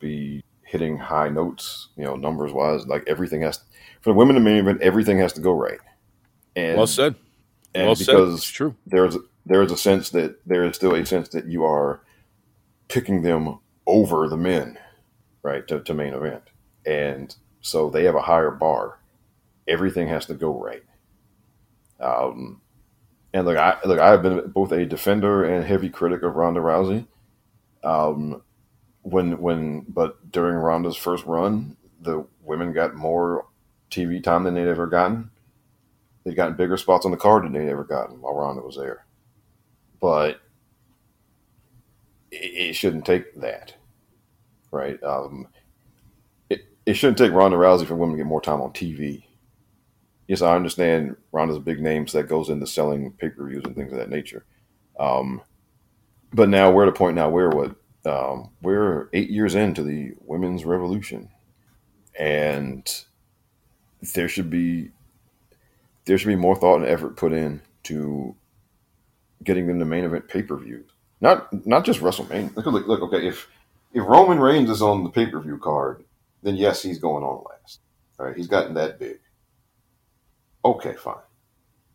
[0.00, 2.86] be hitting high notes, you know, numbers wise.
[2.86, 3.60] Like everything has
[4.00, 5.78] for the women in the main event, everything has to go right.
[6.56, 7.14] And well said.
[7.74, 8.12] and well said.
[8.12, 8.74] because It's true.
[8.86, 9.16] there's
[9.46, 12.00] there is a sense that there is still a sense that you are
[12.88, 14.78] picking them over the men,
[15.44, 16.42] right, to, to main event,
[16.84, 18.98] and so they have a higher bar.
[19.68, 20.82] Everything has to go right.
[22.00, 22.60] Um,
[23.32, 26.60] and look, I look, I have been both a defender and heavy critic of Ronda
[26.60, 27.06] Rousey.
[27.82, 28.42] Um,
[29.02, 33.46] when when but during Ronda's first run, the women got more
[33.90, 35.30] TV time than they'd ever gotten.
[36.24, 39.04] They got bigger spots on the card than they'd ever gotten while Ronda was there.
[40.00, 40.40] But
[42.30, 43.74] it, it shouldn't take that,
[44.74, 45.02] right?
[45.02, 45.48] Um,
[46.50, 49.24] it it shouldn't take Ronda Rousey for women to get more time on TV.
[50.28, 53.64] Yes, I understand Ronda's a big name, so that goes into selling pay per views
[53.64, 54.44] and things of that nature.
[54.98, 55.42] Um,
[56.32, 60.12] but now we're at a point now where what um, we're eight years into the
[60.20, 61.30] women's revolution,
[62.18, 63.04] and
[64.14, 64.90] there should be
[66.06, 68.34] there should be more thought and effort put in to
[69.42, 70.90] getting them to main event pay per views.
[71.20, 72.56] Not not just WrestleMania.
[72.56, 73.48] Look, look, okay, if
[73.94, 76.04] if Roman Reigns is on the pay per view card,
[76.42, 77.80] then yes, he's going on last.
[78.18, 79.20] All right, he's gotten that big.
[80.64, 81.22] Okay, fine,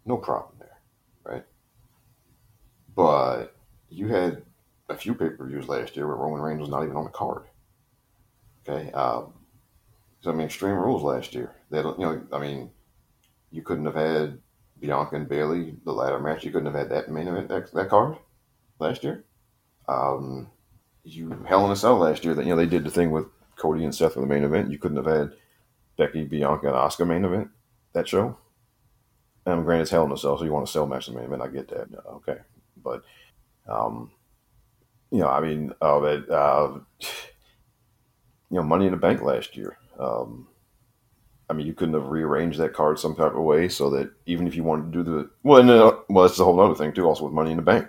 [0.05, 0.79] no problem there,
[1.23, 1.43] right?
[2.95, 3.55] But
[3.89, 4.43] you had
[4.87, 7.11] a few pay per views last year where Roman Reigns was not even on the
[7.11, 7.43] card.
[8.67, 9.33] Okay, um,
[10.21, 11.53] so I mean, Extreme Rules last year.
[11.69, 12.71] They, you know, I mean,
[13.51, 14.39] you couldn't have had
[14.79, 16.45] Bianca and Bayley the ladder match.
[16.45, 18.17] You couldn't have had that main event that, that card
[18.79, 19.25] last year.
[19.87, 20.49] Um,
[21.15, 23.25] you Hell in a Cell last year that you know they did the thing with
[23.55, 24.71] Cody and Seth for the main event.
[24.71, 25.33] You couldn't have had
[25.97, 27.49] Becky, Bianca, and Asuka main event
[27.93, 28.37] that show.
[29.45, 31.25] Um, granted, it's Hell in a Cell, so you want to sell match the main
[31.25, 31.41] event.
[31.41, 31.87] I get that.
[32.07, 32.37] Okay,
[32.83, 33.03] but
[33.67, 34.11] um,
[35.11, 39.77] you know, I mean, uh, uh, you know, Money in the Bank last year.
[39.99, 40.47] Um,
[41.49, 44.45] I mean, you couldn't have rearranged that card some type of way so that even
[44.45, 46.93] if you wanted to do the well, and, uh, well, that's a whole other thing
[46.93, 47.05] too.
[47.05, 47.87] Also with Money in the Bank,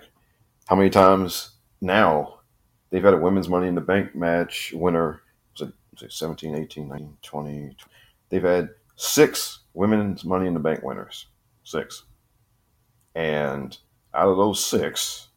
[0.67, 2.40] how many times now
[2.91, 5.21] they've had a women's Money in the Bank match winner?
[5.53, 7.77] Was it, was it 17, 18, 19, 20?
[8.29, 11.25] They've had six women's Money in the Bank winners,
[11.63, 12.03] six,
[13.15, 13.77] and
[14.13, 15.29] out of those six,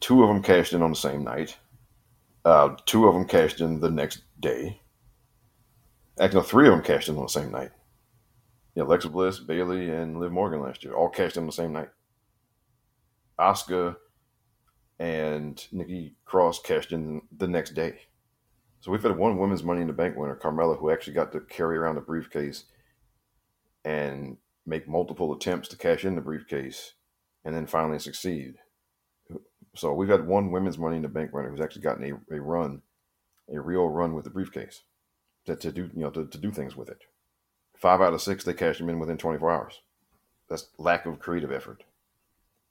[0.00, 1.56] two of them cashed in on the same night.
[2.44, 4.80] Uh, two of them cashed in the next day.
[6.20, 7.70] Actually, no, three of them cashed in on the same night.
[8.74, 11.90] Yeah, Alexa Bliss, Bayley, and Liv Morgan last year all cashed in the same night.
[13.38, 13.96] Asuka
[15.02, 18.02] and Nikki Cross cashed in the next day.
[18.80, 21.40] So we've had one women's Money in the Bank winner, Carmella, who actually got to
[21.40, 22.66] carry around the briefcase
[23.84, 26.92] and make multiple attempts to cash in the briefcase
[27.44, 28.54] and then finally succeed.
[29.74, 32.40] So we've had one women's Money in the Bank winner who's actually gotten a, a
[32.40, 32.82] run,
[33.52, 34.82] a real run with the briefcase
[35.46, 37.02] to, to do you know to, to do things with it.
[37.76, 39.80] Five out of six they cashed them in within 24 hours.
[40.48, 41.82] That's lack of creative effort.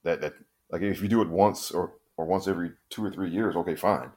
[0.02, 0.34] That that
[0.70, 1.92] like if you do it once or
[2.22, 4.10] or once every two or three years, okay, fine.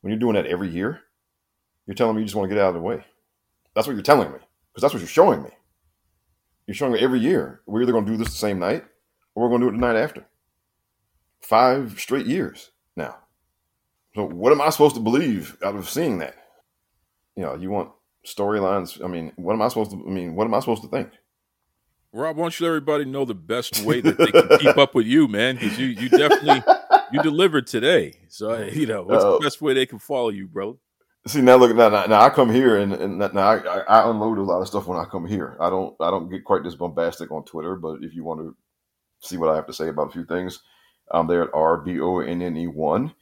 [0.00, 1.00] When you're doing that every year,
[1.86, 3.04] you're telling me you just want to get out of the way.
[3.74, 4.38] That's what you're telling me
[4.72, 5.50] because that's what you're showing me.
[6.66, 8.84] You're showing me every year we're either going to do this the same night
[9.34, 10.24] or we're going to do it the night after.
[11.42, 13.16] Five straight years now.
[14.14, 16.36] So what am I supposed to believe out of seeing that?
[17.34, 17.90] You know, you want
[18.24, 19.02] storylines.
[19.04, 19.96] I mean, what am I supposed to?
[19.96, 21.10] I mean, what am I supposed to think?
[22.12, 24.94] Rob, why don't you let everybody know the best way that they can keep up
[24.94, 25.56] with you, man?
[25.56, 26.62] Because you you definitely
[27.12, 28.14] you delivered today.
[28.28, 30.78] So you know what's Uh, the best way they can follow you, bro?
[31.26, 31.90] See now, look now.
[31.90, 34.68] Now, now I come here and, and now I, I, I unload a lot of
[34.68, 35.56] stuff when I come here.
[35.60, 38.56] I don't I don't get quite this bombastic on Twitter, but if you want to
[39.20, 40.60] see what I have to say about a few things,
[41.10, 43.12] I'm there at R B O N N E one.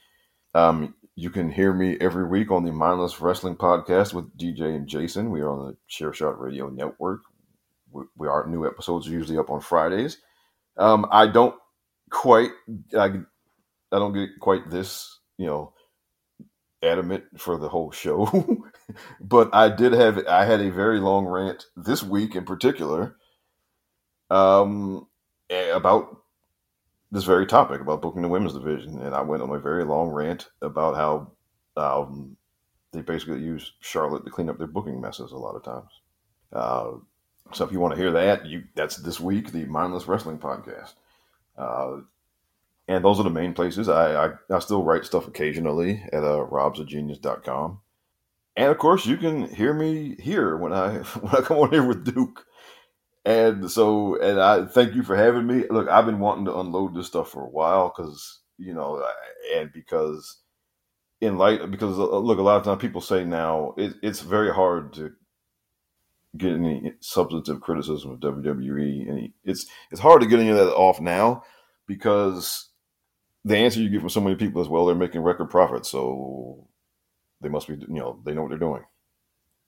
[0.54, 4.86] Um, you can hear me every week on the Mindless Wrestling Podcast with DJ and
[4.86, 5.30] Jason.
[5.30, 7.22] We are on the Chair Shot Radio Network.
[7.90, 10.18] We, we are new episodes are usually up on Fridays.
[10.76, 11.56] Um, I don't
[12.10, 12.50] quite
[12.96, 13.22] I,
[13.92, 15.72] I don't get quite this you know
[16.82, 18.62] adamant for the whole show,
[19.20, 23.16] but I did have I had a very long rant this week in particular
[24.30, 25.06] um,
[25.50, 26.22] about
[27.10, 30.10] this very topic about booking the women's division, and I went on a very long
[30.10, 31.32] rant about how
[31.76, 32.36] um,
[32.92, 35.90] they basically use Charlotte to clean up their booking messes a lot of times.
[36.52, 36.90] Uh,
[37.54, 40.94] so if you want to hear that, you that's this week the Mindless Wrestling Podcast.
[41.56, 41.98] Uh,
[42.88, 43.88] and those are the main places.
[43.88, 47.80] I, I, I still write stuff occasionally at uh, robsagenius.com.
[48.56, 51.86] And of course, you can hear me here when I when I come on here
[51.86, 52.44] with Duke.
[53.24, 55.64] And so, and I thank you for having me.
[55.68, 59.04] Look, I've been wanting to unload this stuff for a while because you know,
[59.54, 60.38] and because
[61.20, 64.52] in light because uh, look, a lot of times people say now it, it's very
[64.52, 65.12] hard to
[66.36, 70.74] get any substantive criticism of WWE, and it's it's hard to get any of that
[70.74, 71.44] off now
[71.86, 72.67] because
[73.48, 76.68] the answer you get from so many people is well, they're making record profits, so
[77.40, 78.84] they must be you know they know what they're doing.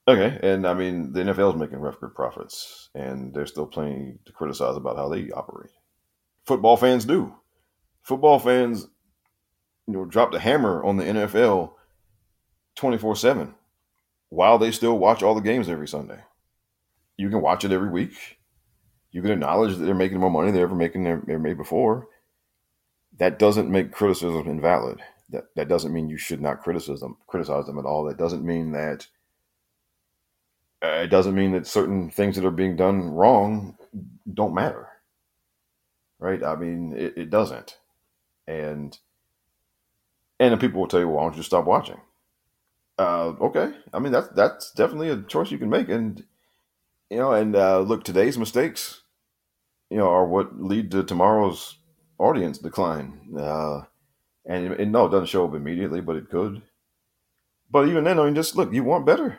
[0.06, 4.32] Okay, and I mean the NFL is making record profits, and there's still plenty to
[4.32, 5.70] criticize about how they operate.
[6.44, 7.34] Football fans do.
[8.02, 8.86] Football fans,
[9.86, 11.72] you know, drop the hammer on the NFL
[12.74, 13.54] twenty four seven,
[14.28, 16.20] while they still watch all the games every Sunday.
[17.16, 18.38] You can watch it every week.
[19.12, 22.08] You can acknowledge that they're making more money than they're ever making they made before.
[23.18, 25.00] That doesn't make criticism invalid.
[25.30, 28.04] That that doesn't mean you should not criticize them criticize them at all.
[28.04, 29.06] That doesn't mean that
[30.82, 33.76] uh, it doesn't mean that certain things that are being done wrong
[34.32, 34.88] don't matter.
[36.18, 36.42] Right?
[36.42, 37.78] I mean, it, it doesn't.
[38.46, 38.98] And
[40.38, 42.00] and then people will tell you, well, why don't you stop watching?
[42.98, 43.72] Uh, okay.
[43.92, 45.88] I mean, that's that's definitely a choice you can make.
[45.88, 46.24] And
[47.10, 49.02] you know, and uh, look, today's mistakes,
[49.90, 51.76] you know, are what lead to tomorrow's
[52.20, 53.18] audience decline.
[53.36, 53.82] Uh,
[54.46, 56.62] and, and no, it doesn't show up immediately, but it could.
[57.70, 59.38] But even then, I mean, just look, you want better.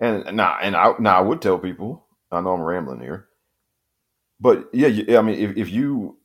[0.00, 2.04] And now, and I now I would tell people.
[2.32, 3.28] I know I'm rambling here,
[4.40, 6.16] but yeah, I mean, if, if you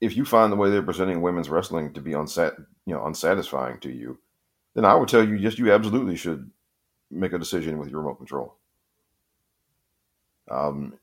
[0.00, 3.78] if you find the way they're presenting women's wrestling to be unsat you know unsatisfying
[3.80, 4.18] to you,
[4.74, 6.50] then I would tell you yes, you absolutely should
[7.10, 8.56] make a decision with your remote control.
[10.50, 10.98] Um,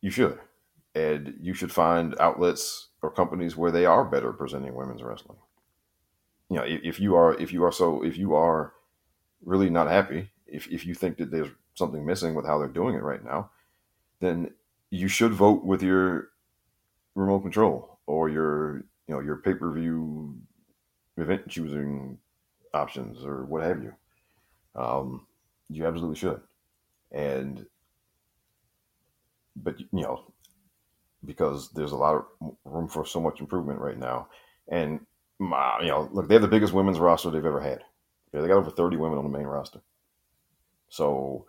[0.00, 0.38] you should,
[0.94, 5.38] and you should find outlets or companies where they are better presenting women's wrestling.
[6.48, 8.72] You know, if, if you are if you are so if you are
[9.44, 12.94] really not happy if, if you think that there's something missing with how they're doing
[12.94, 13.50] it right now,
[14.20, 14.50] then
[14.90, 16.28] you should vote with your
[17.14, 20.36] remote control or your you know your pay per view
[21.16, 22.18] event choosing
[22.74, 23.94] options or what have you.
[24.74, 25.26] Um,
[25.68, 26.40] you absolutely should,
[27.12, 27.66] and
[29.56, 30.32] but you know
[31.24, 32.24] because there's a lot of
[32.64, 34.28] room for so much improvement right now,
[34.68, 35.00] and
[35.38, 37.82] my, you know look they have the biggest women's roster they've ever had.
[38.32, 39.80] Yeah, they got over 30 women on the main roster.
[40.88, 41.46] So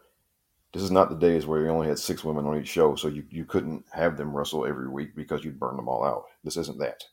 [0.74, 3.08] this is not the days where you only had six women on each show, so
[3.08, 6.26] you, you couldn't have them wrestle every week because you'd burn them all out.
[6.44, 7.04] This isn't that.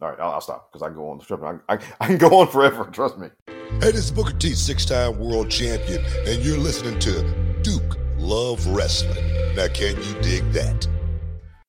[0.00, 1.18] All right, I'll, I'll stop because I go on.
[1.18, 2.84] the I, I, I, can go on forever.
[2.92, 3.28] Trust me.
[3.46, 7.22] Hey, this is Booker T, six-time world champion, and you're listening to
[7.62, 9.56] Duke Loves Rasslin.
[9.56, 10.91] Now, can you dig that?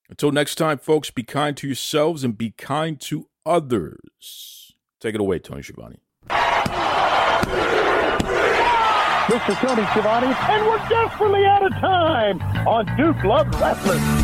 [0.08, 4.74] Until next time, folks, be kind to yourselves and be kind to others.
[5.00, 6.00] Take it away, Tony Schiavone.
[9.28, 9.54] Mr.
[9.60, 14.23] Tony Schiavone, and we're desperately out of time on Duke Loves Rasslin.